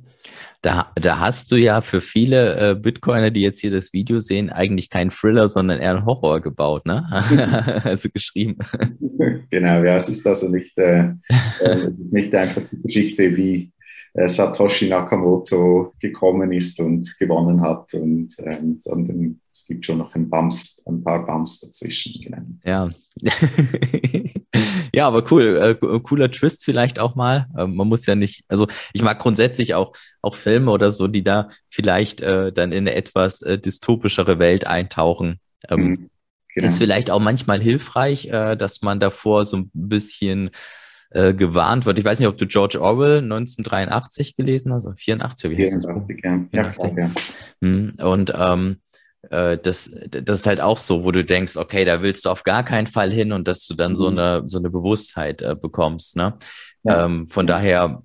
Da, 0.62 0.92
da 0.94 1.18
hast 1.18 1.50
du 1.50 1.56
ja 1.56 1.80
für 1.80 2.00
viele 2.00 2.70
äh, 2.70 2.74
Bitcoiner, 2.74 3.30
die 3.30 3.40
jetzt 3.40 3.60
hier 3.60 3.70
das 3.70 3.92
Video 3.92 4.20
sehen, 4.20 4.50
eigentlich 4.50 4.90
keinen 4.90 5.10
Thriller, 5.10 5.48
sondern 5.48 5.80
eher 5.80 5.96
einen 5.96 6.04
Horror 6.04 6.40
gebaut, 6.40 6.86
ne? 6.86 7.06
also 7.84 8.08
geschrieben. 8.10 8.58
Genau, 9.50 9.82
ja, 9.82 9.96
es 9.96 10.08
ist 10.08 10.24
also 10.26 10.48
nicht, 10.48 10.78
äh, 10.78 11.08
äh, 11.60 11.88
nicht 12.10 12.32
einfach 12.34 12.62
die 12.70 12.80
Geschichte, 12.82 13.36
wie, 13.36 13.72
Satoshi 14.14 14.88
Nakamoto 14.88 15.92
gekommen 16.00 16.52
ist 16.52 16.80
und 16.80 17.16
gewonnen 17.18 17.60
hat, 17.60 17.94
und, 17.94 18.34
ähm, 18.38 18.78
sondern 18.80 19.40
es 19.52 19.64
gibt 19.66 19.86
schon 19.86 19.98
noch 19.98 20.14
ein, 20.14 20.28
Bums, 20.28 20.82
ein 20.86 21.02
paar 21.02 21.24
Bums 21.24 21.60
dazwischen. 21.60 22.20
Genau. 22.20 22.42
Ja. 22.64 22.90
ja, 24.94 25.06
aber 25.06 25.24
cool. 25.30 25.78
Äh, 25.82 26.00
cooler 26.00 26.30
Twist 26.30 26.64
vielleicht 26.64 26.98
auch 26.98 27.14
mal. 27.14 27.46
Ähm, 27.56 27.76
man 27.76 27.88
muss 27.88 28.06
ja 28.06 28.14
nicht, 28.14 28.44
also 28.48 28.66
ich 28.92 29.02
mag 29.02 29.18
grundsätzlich 29.18 29.74
auch, 29.74 29.92
auch 30.22 30.34
Filme 30.34 30.70
oder 30.70 30.90
so, 30.90 31.06
die 31.06 31.22
da 31.22 31.48
vielleicht 31.68 32.20
äh, 32.20 32.52
dann 32.52 32.72
in 32.72 32.88
eine 32.88 32.94
etwas 32.94 33.42
äh, 33.42 33.58
dystopischere 33.58 34.38
Welt 34.38 34.66
eintauchen. 34.66 35.38
Ähm, 35.68 35.80
mhm. 35.80 36.10
Genau. 36.54 36.66
Ist 36.66 36.78
vielleicht 36.78 37.10
auch 37.12 37.20
manchmal 37.20 37.60
hilfreich, 37.60 38.26
äh, 38.26 38.56
dass 38.56 38.82
man 38.82 38.98
davor 38.98 39.44
so 39.44 39.58
ein 39.58 39.70
bisschen 39.72 40.50
äh, 41.10 41.34
gewarnt 41.34 41.86
wird. 41.86 41.98
Ich 41.98 42.04
weiß 42.04 42.18
nicht, 42.20 42.28
ob 42.28 42.38
du 42.38 42.46
George 42.46 42.80
Orwell 42.80 43.18
1983 43.18 44.34
gelesen 44.34 44.72
hast, 44.72 44.86
oder 44.86 44.96
84, 44.96 45.50
wie 45.50 45.60
heißt 45.60 45.72
84, 45.82 46.20
das? 46.22 46.30
Ja, 46.30 46.46
84. 46.50 46.52
ja, 46.52 46.90
klar, 46.90 46.98
ja. 46.98 47.10
Hm, 47.60 47.94
und 47.98 48.32
ähm, 48.36 48.76
äh, 49.30 49.58
das, 49.58 49.90
das 50.08 50.40
ist 50.40 50.46
halt 50.46 50.60
auch 50.60 50.78
so, 50.78 51.04
wo 51.04 51.10
du 51.10 51.24
denkst, 51.24 51.56
okay, 51.56 51.84
da 51.84 52.02
willst 52.02 52.24
du 52.24 52.30
auf 52.30 52.42
gar 52.42 52.64
keinen 52.64 52.86
Fall 52.86 53.10
hin 53.10 53.32
und 53.32 53.48
dass 53.48 53.66
du 53.66 53.74
dann 53.74 53.92
mhm. 53.92 53.96
so 53.96 54.08
eine 54.08 54.44
so 54.46 54.58
eine 54.58 54.70
Bewusstheit 54.70 55.42
äh, 55.42 55.54
bekommst. 55.54 56.16
Ne? 56.16 56.38
Ja. 56.84 57.04
Ähm, 57.04 57.26
von 57.26 57.46
ja. 57.46 57.54
daher, 57.54 58.02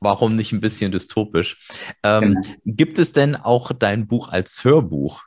warum 0.00 0.34
nicht 0.34 0.52
ein 0.52 0.60
bisschen 0.60 0.92
dystopisch? 0.92 1.68
Ähm, 2.02 2.34
genau. 2.40 2.56
Gibt 2.64 2.98
es 2.98 3.12
denn 3.12 3.36
auch 3.36 3.72
dein 3.72 4.06
Buch 4.06 4.28
als 4.28 4.64
Hörbuch? 4.64 5.22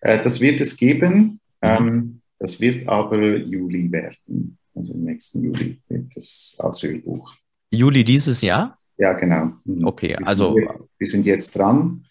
Äh, 0.00 0.22
das 0.22 0.40
wird 0.40 0.60
es 0.60 0.76
geben. 0.76 1.40
Mhm. 1.60 1.68
Ähm, 1.68 2.20
das 2.38 2.60
wird 2.60 2.86
aber 2.88 3.36
Juli 3.38 3.90
werden. 3.90 4.58
Also 4.76 4.92
im 4.92 5.04
nächsten 5.04 5.42
Juli 5.42 5.82
wird 5.88 6.14
das 6.14 6.56
als 6.58 6.82
Hörbuch. 6.82 7.34
Juli 7.70 8.04
dieses 8.04 8.40
Jahr? 8.42 8.78
Ja, 8.98 9.14
genau. 9.14 9.52
Mhm. 9.64 9.84
Okay, 9.84 10.10
wir 10.18 10.26
also. 10.26 10.54
Sind 10.54 10.62
jetzt, 10.62 10.90
wir 10.98 11.06
sind 11.06 11.26
jetzt 11.26 11.56
dran, 11.56 12.06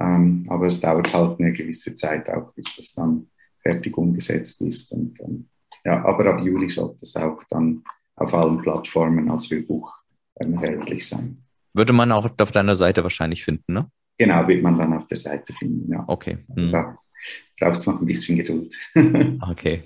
ähm, 0.00 0.44
aber 0.48 0.66
es 0.66 0.80
dauert 0.80 1.12
halt 1.12 1.40
eine 1.40 1.52
gewisse 1.52 1.94
Zeit 1.94 2.28
auch, 2.28 2.52
bis 2.54 2.74
das 2.76 2.94
dann 2.94 3.28
fertig 3.62 3.96
umgesetzt 3.96 4.60
ist. 4.62 4.92
Und, 4.92 5.20
ähm, 5.20 5.48
ja, 5.84 6.04
aber 6.04 6.26
ab 6.26 6.40
Juli 6.44 6.68
sollte 6.68 6.98
es 7.02 7.16
auch 7.16 7.42
dann 7.50 7.82
auf 8.16 8.34
allen 8.34 8.60
Plattformen 8.60 9.30
als 9.30 9.50
Hörbuch 9.50 9.92
erhältlich 10.34 11.06
sein. 11.08 11.44
Würde 11.72 11.92
man 11.92 12.12
auch 12.12 12.28
auf 12.38 12.52
deiner 12.52 12.76
Seite 12.76 13.02
wahrscheinlich 13.02 13.44
finden, 13.44 13.72
ne? 13.72 13.90
Genau, 14.18 14.48
wird 14.48 14.62
man 14.62 14.76
dann 14.76 14.92
auf 14.94 15.06
der 15.06 15.16
Seite 15.16 15.52
finden, 15.52 15.92
ja. 15.92 16.04
Okay. 16.08 16.38
Hm. 16.52 16.72
Da 16.72 16.98
braucht 17.58 17.76
es 17.76 17.86
noch 17.86 18.00
ein 18.00 18.06
bisschen 18.06 18.38
Geduld. 18.38 18.72
okay. 19.48 19.82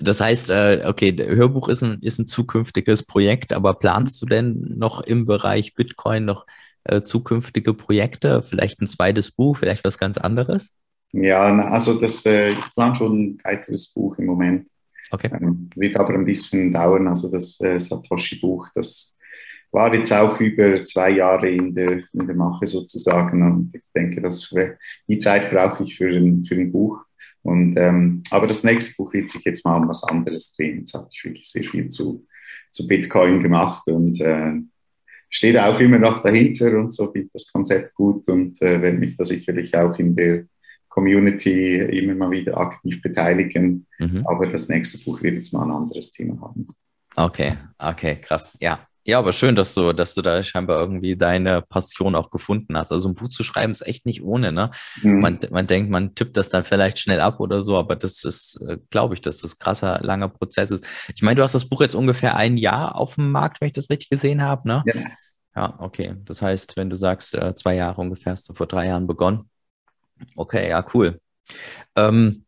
Das 0.00 0.20
heißt, 0.20 0.50
äh, 0.50 0.82
okay, 0.86 1.14
Hörbuch 1.18 1.68
ist 1.68 1.82
ein, 1.82 1.98
ist 2.00 2.18
ein 2.18 2.26
zukünftiges 2.26 3.02
Projekt, 3.02 3.52
aber 3.52 3.74
planst 3.74 4.20
du 4.22 4.26
denn 4.26 4.74
noch 4.76 5.00
im 5.00 5.26
Bereich 5.26 5.74
Bitcoin 5.74 6.24
noch 6.24 6.46
äh, 6.84 7.02
zukünftige 7.02 7.74
Projekte? 7.74 8.42
Vielleicht 8.42 8.80
ein 8.80 8.86
zweites 8.86 9.30
Buch, 9.30 9.56
vielleicht 9.56 9.84
was 9.84 9.98
ganz 9.98 10.18
anderes? 10.18 10.76
Ja, 11.12 11.54
also 11.68 12.00
das, 12.00 12.24
äh, 12.26 12.52
ich 12.52 12.74
plane 12.74 12.94
schon 12.94 13.22
ein 13.22 13.38
weiteres 13.44 13.92
Buch 13.92 14.18
im 14.18 14.26
Moment. 14.26 14.66
Okay. 15.10 15.30
Ähm, 15.32 15.68
wird 15.76 15.96
aber 15.96 16.14
ein 16.14 16.24
bisschen 16.24 16.72
dauern. 16.72 17.06
Also 17.06 17.30
das 17.30 17.60
äh, 17.60 17.78
Satoshi-Buch, 17.78 18.68
das 18.74 19.18
war 19.70 19.94
jetzt 19.94 20.12
auch 20.12 20.38
über 20.40 20.84
zwei 20.84 21.10
Jahre 21.10 21.50
in 21.50 21.74
der, 21.74 22.02
in 22.12 22.26
der 22.26 22.34
Mache 22.34 22.66
sozusagen. 22.66 23.42
Und 23.42 23.74
ich 23.74 23.82
denke, 23.94 24.20
dass 24.20 24.54
die 25.08 25.18
Zeit 25.18 25.50
brauche 25.50 25.82
ich 25.82 25.96
für 25.96 26.08
ein, 26.08 26.44
für 26.44 26.54
ein 26.54 26.72
Buch. 26.72 27.04
Und, 27.42 27.76
ähm, 27.76 28.22
aber 28.30 28.46
das 28.46 28.62
nächste 28.64 28.94
Buch 28.96 29.12
wird 29.12 29.30
sich 29.30 29.44
jetzt 29.44 29.64
mal 29.64 29.76
um 29.76 29.88
was 29.88 30.04
anderes 30.04 30.52
drehen. 30.52 30.78
Jetzt 30.80 30.94
habe 30.94 31.08
ich 31.10 31.24
wirklich 31.24 31.50
sehr 31.50 31.64
viel 31.64 31.88
zu, 31.88 32.26
zu 32.70 32.86
Bitcoin 32.86 33.40
gemacht 33.40 33.86
und 33.88 34.20
äh, 34.20 34.54
steht 35.28 35.58
auch 35.58 35.80
immer 35.80 35.98
noch 35.98 36.22
dahinter 36.22 36.78
und 36.78 36.94
so 36.94 37.10
finde 37.10 37.30
das 37.32 37.50
Konzept 37.50 37.94
gut 37.94 38.28
und 38.28 38.60
äh, 38.62 38.80
werde 38.80 38.98
mich 38.98 39.16
da 39.16 39.24
sicherlich 39.24 39.74
auch 39.74 39.98
in 39.98 40.14
der 40.14 40.44
Community 40.88 41.78
immer 41.78 42.14
mal 42.14 42.30
wieder 42.30 42.58
aktiv 42.58 43.00
beteiligen. 43.00 43.86
Mhm. 43.98 44.26
Aber 44.26 44.46
das 44.46 44.68
nächste 44.68 44.98
Buch 44.98 45.22
wird 45.22 45.36
jetzt 45.36 45.52
mal 45.52 45.64
ein 45.64 45.70
anderes 45.70 46.12
Thema 46.12 46.40
haben. 46.40 46.68
Okay, 47.16 47.54
okay, 47.78 48.16
krass. 48.16 48.56
Ja, 48.60 48.86
ja, 49.04 49.18
aber 49.18 49.32
schön, 49.32 49.56
dass 49.56 49.74
du, 49.74 49.92
dass 49.92 50.14
du 50.14 50.22
da 50.22 50.42
scheinbar 50.42 50.78
irgendwie 50.78 51.16
deine 51.16 51.62
Passion 51.62 52.14
auch 52.14 52.30
gefunden 52.30 52.76
hast. 52.76 52.92
Also 52.92 53.08
ein 53.08 53.14
Buch 53.14 53.28
zu 53.28 53.42
schreiben 53.42 53.72
ist 53.72 53.86
echt 53.86 54.06
nicht 54.06 54.22
ohne, 54.22 54.52
ne? 54.52 54.70
Mhm. 55.02 55.20
Man, 55.20 55.38
man 55.50 55.66
denkt, 55.66 55.90
man 55.90 56.14
tippt 56.14 56.36
das 56.36 56.50
dann 56.50 56.64
vielleicht 56.64 56.98
schnell 56.98 57.20
ab 57.20 57.40
oder 57.40 57.62
so, 57.62 57.76
aber 57.76 57.96
das 57.96 58.24
ist, 58.24 58.60
äh, 58.68 58.78
glaube 58.90 59.14
ich, 59.14 59.20
dass 59.20 59.38
das 59.38 59.58
krasser, 59.58 60.00
langer 60.02 60.28
Prozess 60.28 60.70
ist. 60.70 60.86
Ich 61.14 61.22
meine, 61.22 61.36
du 61.36 61.42
hast 61.42 61.54
das 61.54 61.68
Buch 61.68 61.80
jetzt 61.80 61.94
ungefähr 61.94 62.36
ein 62.36 62.56
Jahr 62.56 62.96
auf 62.96 63.16
dem 63.16 63.30
Markt, 63.30 63.60
wenn 63.60 63.66
ich 63.66 63.72
das 63.72 63.90
richtig 63.90 64.10
gesehen 64.10 64.42
habe, 64.42 64.68
ne? 64.68 64.84
Ja. 64.86 64.94
Ja, 65.54 65.74
okay. 65.78 66.16
Das 66.24 66.40
heißt, 66.40 66.76
wenn 66.76 66.88
du 66.88 66.96
sagst, 66.96 67.34
äh, 67.34 67.54
zwei 67.54 67.74
Jahre 67.74 68.00
ungefähr 68.00 68.32
hast 68.32 68.48
du 68.48 68.54
vor 68.54 68.66
drei 68.66 68.86
Jahren 68.86 69.06
begonnen. 69.06 69.50
Okay, 70.36 70.68
ja, 70.68 70.84
cool. 70.94 71.20
Ähm, 71.96 72.44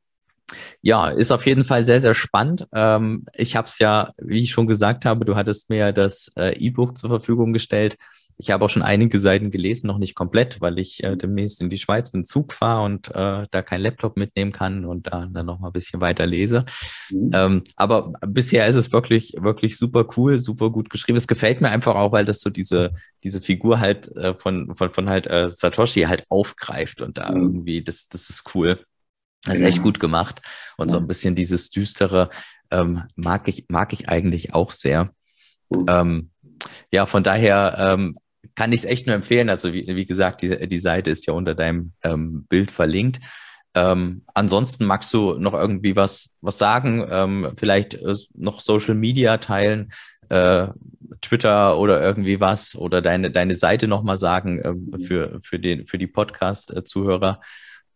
ja, 0.82 1.08
ist 1.08 1.32
auf 1.32 1.46
jeden 1.46 1.64
Fall 1.64 1.84
sehr, 1.84 2.00
sehr 2.00 2.14
spannend. 2.14 2.66
Ähm, 2.74 3.24
ich 3.34 3.56
habe 3.56 3.66
es 3.66 3.78
ja, 3.78 4.12
wie 4.18 4.40
ich 4.40 4.50
schon 4.50 4.66
gesagt 4.66 5.04
habe, 5.04 5.24
du 5.24 5.36
hattest 5.36 5.70
mir 5.70 5.92
das 5.92 6.30
äh, 6.36 6.56
E-Book 6.58 6.96
zur 6.96 7.10
Verfügung 7.10 7.52
gestellt. 7.52 7.96
Ich 8.36 8.50
habe 8.50 8.64
auch 8.64 8.70
schon 8.70 8.82
einige 8.82 9.20
Seiten 9.20 9.52
gelesen, 9.52 9.86
noch 9.86 9.98
nicht 9.98 10.16
komplett, 10.16 10.60
weil 10.60 10.80
ich 10.80 11.04
äh, 11.04 11.16
demnächst 11.16 11.60
in 11.60 11.70
die 11.70 11.78
Schweiz 11.78 12.12
mit 12.12 12.24
dem 12.24 12.24
Zug 12.24 12.52
fahre 12.52 12.84
und 12.84 13.08
äh, 13.14 13.46
da 13.48 13.62
kein 13.62 13.80
Laptop 13.80 14.16
mitnehmen 14.16 14.50
kann 14.50 14.84
und 14.84 15.06
da 15.06 15.28
dann 15.32 15.46
noch 15.46 15.60
mal 15.60 15.68
ein 15.68 15.72
bisschen 15.72 16.00
weiter 16.00 16.26
lese. 16.26 16.64
Mhm. 17.10 17.30
Ähm, 17.32 17.62
aber 17.76 18.12
bisher 18.26 18.66
ist 18.66 18.74
es 18.74 18.92
wirklich, 18.92 19.34
wirklich 19.38 19.78
super 19.78 20.04
cool, 20.16 20.38
super 20.38 20.70
gut 20.70 20.90
geschrieben. 20.90 21.16
Es 21.16 21.28
gefällt 21.28 21.60
mir 21.60 21.70
einfach 21.70 21.94
auch, 21.94 22.10
weil 22.10 22.24
das 22.24 22.40
so 22.40 22.50
diese, 22.50 22.92
diese 23.22 23.40
Figur 23.40 23.78
halt 23.78 24.08
äh, 24.16 24.34
von, 24.34 24.74
von, 24.74 24.92
von 24.92 25.08
halt 25.08 25.28
äh, 25.28 25.48
Satoshi 25.48 26.02
halt 26.02 26.24
aufgreift 26.28 27.02
und 27.02 27.18
da 27.18 27.30
mhm. 27.30 27.42
irgendwie, 27.42 27.84
das, 27.84 28.08
das 28.08 28.30
ist 28.30 28.52
cool. 28.56 28.84
Das 29.44 29.56
ist 29.56 29.62
echt 29.62 29.82
gut 29.82 30.00
gemacht. 30.00 30.40
Und 30.76 30.88
ja. 30.88 30.92
so 30.92 30.98
ein 30.98 31.06
bisschen 31.06 31.34
dieses 31.34 31.70
Düstere 31.70 32.30
ähm, 32.70 33.02
mag, 33.14 33.46
ich, 33.48 33.66
mag 33.68 33.92
ich 33.92 34.08
eigentlich 34.08 34.54
auch 34.54 34.70
sehr. 34.70 35.10
Ähm, 35.88 36.30
ja, 36.90 37.06
von 37.06 37.22
daher 37.22 37.76
ähm, 37.78 38.16
kann 38.54 38.72
ich 38.72 38.80
es 38.80 38.86
echt 38.86 39.06
nur 39.06 39.16
empfehlen. 39.16 39.50
Also 39.50 39.72
wie, 39.72 39.86
wie 39.86 40.06
gesagt, 40.06 40.42
die, 40.42 40.68
die 40.68 40.80
Seite 40.80 41.10
ist 41.10 41.26
ja 41.26 41.34
unter 41.34 41.54
deinem 41.54 41.92
ähm, 42.02 42.46
Bild 42.48 42.70
verlinkt. 42.70 43.20
Ähm, 43.74 44.22
ansonsten 44.34 44.84
magst 44.84 45.12
du 45.12 45.34
noch 45.34 45.52
irgendwie 45.52 45.96
was, 45.96 46.36
was 46.40 46.58
sagen? 46.58 47.06
Ähm, 47.10 47.52
vielleicht 47.56 47.94
äh, 47.94 48.14
noch 48.34 48.60
Social 48.60 48.94
Media 48.94 49.38
teilen, 49.38 49.92
äh, 50.28 50.68
Twitter 51.20 51.78
oder 51.78 52.00
irgendwie 52.00 52.38
was 52.38 52.76
oder 52.76 53.02
deine, 53.02 53.30
deine 53.30 53.56
Seite 53.56 53.88
nochmal 53.88 54.16
sagen 54.16 54.60
äh, 54.60 54.98
für, 55.04 55.40
für, 55.42 55.58
den, 55.58 55.86
für 55.86 55.98
die 55.98 56.06
Podcast-Zuhörer. 56.06 57.40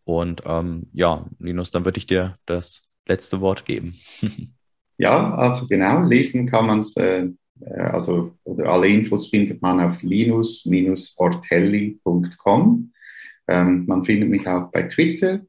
Und 0.09 0.41
ähm, 0.47 0.87
ja, 0.91 1.29
Linus, 1.37 1.69
dann 1.69 1.85
würde 1.85 1.99
ich 1.99 2.07
dir 2.07 2.35
das 2.47 2.81
letzte 3.07 3.41
Wort 3.41 3.65
geben. 3.65 3.93
ja, 4.97 5.35
also 5.35 5.67
genau, 5.67 6.01
lesen 6.01 6.49
kann 6.49 6.65
man 6.65 6.79
es, 6.79 6.97
äh, 6.97 7.27
äh, 7.59 7.79
also 7.79 8.35
oder 8.43 8.71
alle 8.71 8.87
Infos 8.87 9.27
findet 9.27 9.61
man 9.61 9.79
auf 9.79 10.01
linus-ortelli.com. 10.01 12.91
Ähm, 13.47 13.85
man 13.85 14.03
findet 14.03 14.29
mich 14.29 14.47
auch 14.47 14.71
bei 14.71 14.81
Twitter. 14.83 15.41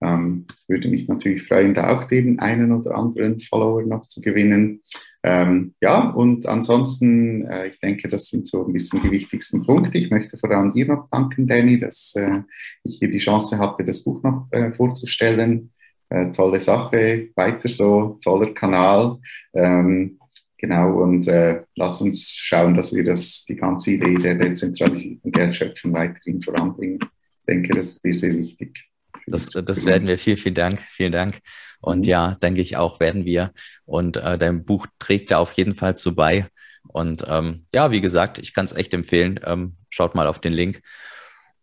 Ähm, 0.00 0.46
würde 0.66 0.88
mich 0.88 1.08
natürlich 1.08 1.42
freuen, 1.42 1.74
da 1.74 1.94
auch 1.94 2.04
den 2.04 2.38
einen 2.38 2.72
oder 2.72 2.94
anderen 2.94 3.38
Follower 3.40 3.82
noch 3.82 4.06
zu 4.06 4.22
gewinnen. 4.22 4.80
Ähm, 5.26 5.74
ja, 5.80 6.10
und 6.10 6.46
ansonsten, 6.46 7.44
äh, 7.46 7.66
ich 7.66 7.80
denke, 7.80 8.08
das 8.08 8.28
sind 8.28 8.46
so 8.46 8.64
ein 8.64 8.72
bisschen 8.72 9.02
die 9.02 9.10
wichtigsten 9.10 9.66
Punkte. 9.66 9.98
Ich 9.98 10.08
möchte 10.08 10.38
vor 10.38 10.52
allem 10.52 10.70
dir 10.70 10.86
noch 10.86 11.08
danken, 11.10 11.48
Danny, 11.48 11.80
dass 11.80 12.14
äh, 12.14 12.42
ich 12.84 13.00
hier 13.00 13.10
die 13.10 13.18
Chance 13.18 13.58
hatte, 13.58 13.82
das 13.82 14.04
Buch 14.04 14.22
noch 14.22 14.46
äh, 14.52 14.72
vorzustellen. 14.72 15.72
Äh, 16.10 16.30
tolle 16.30 16.60
Sache, 16.60 17.30
weiter 17.34 17.68
so, 17.68 18.20
toller 18.22 18.54
Kanal. 18.54 19.18
Ähm, 19.52 20.20
genau, 20.58 21.02
und 21.02 21.26
äh, 21.26 21.64
lass 21.74 22.00
uns 22.00 22.30
schauen, 22.36 22.76
dass 22.76 22.94
wir 22.94 23.02
das, 23.02 23.46
die 23.46 23.56
ganze 23.56 23.94
Idee 23.94 24.14
der 24.14 24.36
dezentralisierten 24.36 25.32
Geldschöpfung 25.32 25.92
weiterhin 25.92 26.40
voranbringen. 26.40 27.00
Ich 27.02 27.46
denke, 27.48 27.74
das 27.74 27.94
ist 27.94 28.04
dir 28.04 28.14
sehr 28.14 28.38
wichtig. 28.38 28.85
Das, 29.26 29.48
das 29.50 29.84
werden 29.84 30.06
wir. 30.06 30.18
Vielen, 30.18 30.36
vielen 30.36 30.54
Dank. 30.54 30.82
Vielen 30.92 31.12
Dank. 31.12 31.40
Und 31.80 32.00
mhm. 32.00 32.04
ja, 32.04 32.34
denke 32.34 32.60
ich 32.60 32.76
auch, 32.76 33.00
werden 33.00 33.24
wir. 33.24 33.52
Und 33.84 34.16
äh, 34.16 34.38
dein 34.38 34.64
Buch 34.64 34.86
trägt 34.98 35.30
da 35.30 35.38
auf 35.38 35.52
jeden 35.52 35.74
Fall 35.74 35.96
zu 35.96 36.14
bei. 36.14 36.46
Und 36.88 37.24
ähm, 37.28 37.66
ja, 37.74 37.90
wie 37.90 38.00
gesagt, 38.00 38.38
ich 38.38 38.54
kann 38.54 38.64
es 38.64 38.72
echt 38.72 38.94
empfehlen. 38.94 39.40
Ähm, 39.44 39.76
schaut 39.90 40.14
mal 40.14 40.26
auf 40.26 40.40
den 40.40 40.52
Link. 40.52 40.82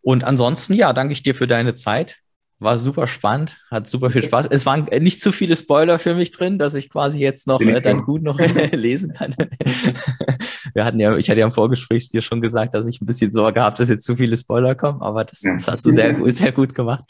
Und 0.00 0.24
ansonsten, 0.24 0.74
ja, 0.74 0.92
danke 0.92 1.12
ich 1.12 1.22
dir 1.22 1.34
für 1.34 1.48
deine 1.48 1.74
Zeit. 1.74 2.18
War 2.60 2.78
super 2.78 3.08
spannend, 3.08 3.58
hat 3.70 3.88
super 3.88 4.10
viel 4.10 4.22
Spaß. 4.22 4.46
Es 4.46 4.64
waren 4.64 4.84
nicht 5.00 5.20
zu 5.20 5.32
viele 5.32 5.56
Spoiler 5.56 5.98
für 5.98 6.14
mich 6.14 6.30
drin, 6.30 6.58
dass 6.58 6.74
ich 6.74 6.88
quasi 6.88 7.18
jetzt 7.18 7.46
noch 7.46 7.60
äh, 7.60 7.80
dann 7.80 8.04
gut 8.04 8.22
noch 8.22 8.38
lesen 8.72 9.12
kann. 9.12 9.34
Wir 10.74 10.84
hatten 10.84 11.00
ja, 11.00 11.16
ich 11.16 11.28
hatte 11.28 11.40
ja 11.40 11.46
im 11.46 11.52
Vorgespräch 11.52 12.08
dir 12.10 12.22
schon 12.22 12.40
gesagt, 12.40 12.74
dass 12.74 12.86
ich 12.86 13.00
ein 13.00 13.06
bisschen 13.06 13.32
Sorge 13.32 13.60
habe, 13.60 13.76
dass 13.76 13.88
jetzt 13.88 14.04
zu 14.04 14.16
viele 14.16 14.36
Spoiler 14.36 14.74
kommen, 14.74 15.02
aber 15.02 15.24
das, 15.24 15.40
das 15.40 15.68
hast 15.68 15.84
du 15.84 15.90
sehr, 15.90 16.16
sehr 16.30 16.52
gut 16.52 16.74
gemacht. 16.74 17.04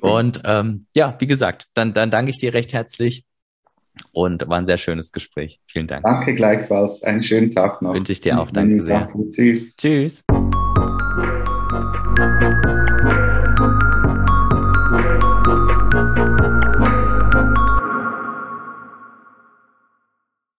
Und 0.00 0.42
ähm, 0.44 0.86
ja, 0.94 1.16
wie 1.18 1.26
gesagt, 1.26 1.68
dann, 1.74 1.94
dann 1.94 2.10
danke 2.10 2.30
ich 2.30 2.38
dir 2.38 2.52
recht 2.54 2.72
herzlich 2.72 3.24
und 4.12 4.48
war 4.48 4.58
ein 4.58 4.66
sehr 4.66 4.78
schönes 4.78 5.12
Gespräch. 5.12 5.60
Vielen 5.66 5.86
Dank. 5.86 6.04
Danke 6.04 6.34
gleichfalls. 6.34 7.02
Einen 7.02 7.22
schönen 7.22 7.50
Tag 7.50 7.82
noch. 7.82 7.94
Wünsche 7.94 8.12
ich 8.12 8.20
dir 8.20 8.38
auch. 8.38 8.50
Danke 8.50 8.80
sehr. 8.82 9.08
Tschüss. 9.30 9.76
Tschüss. 9.76 10.24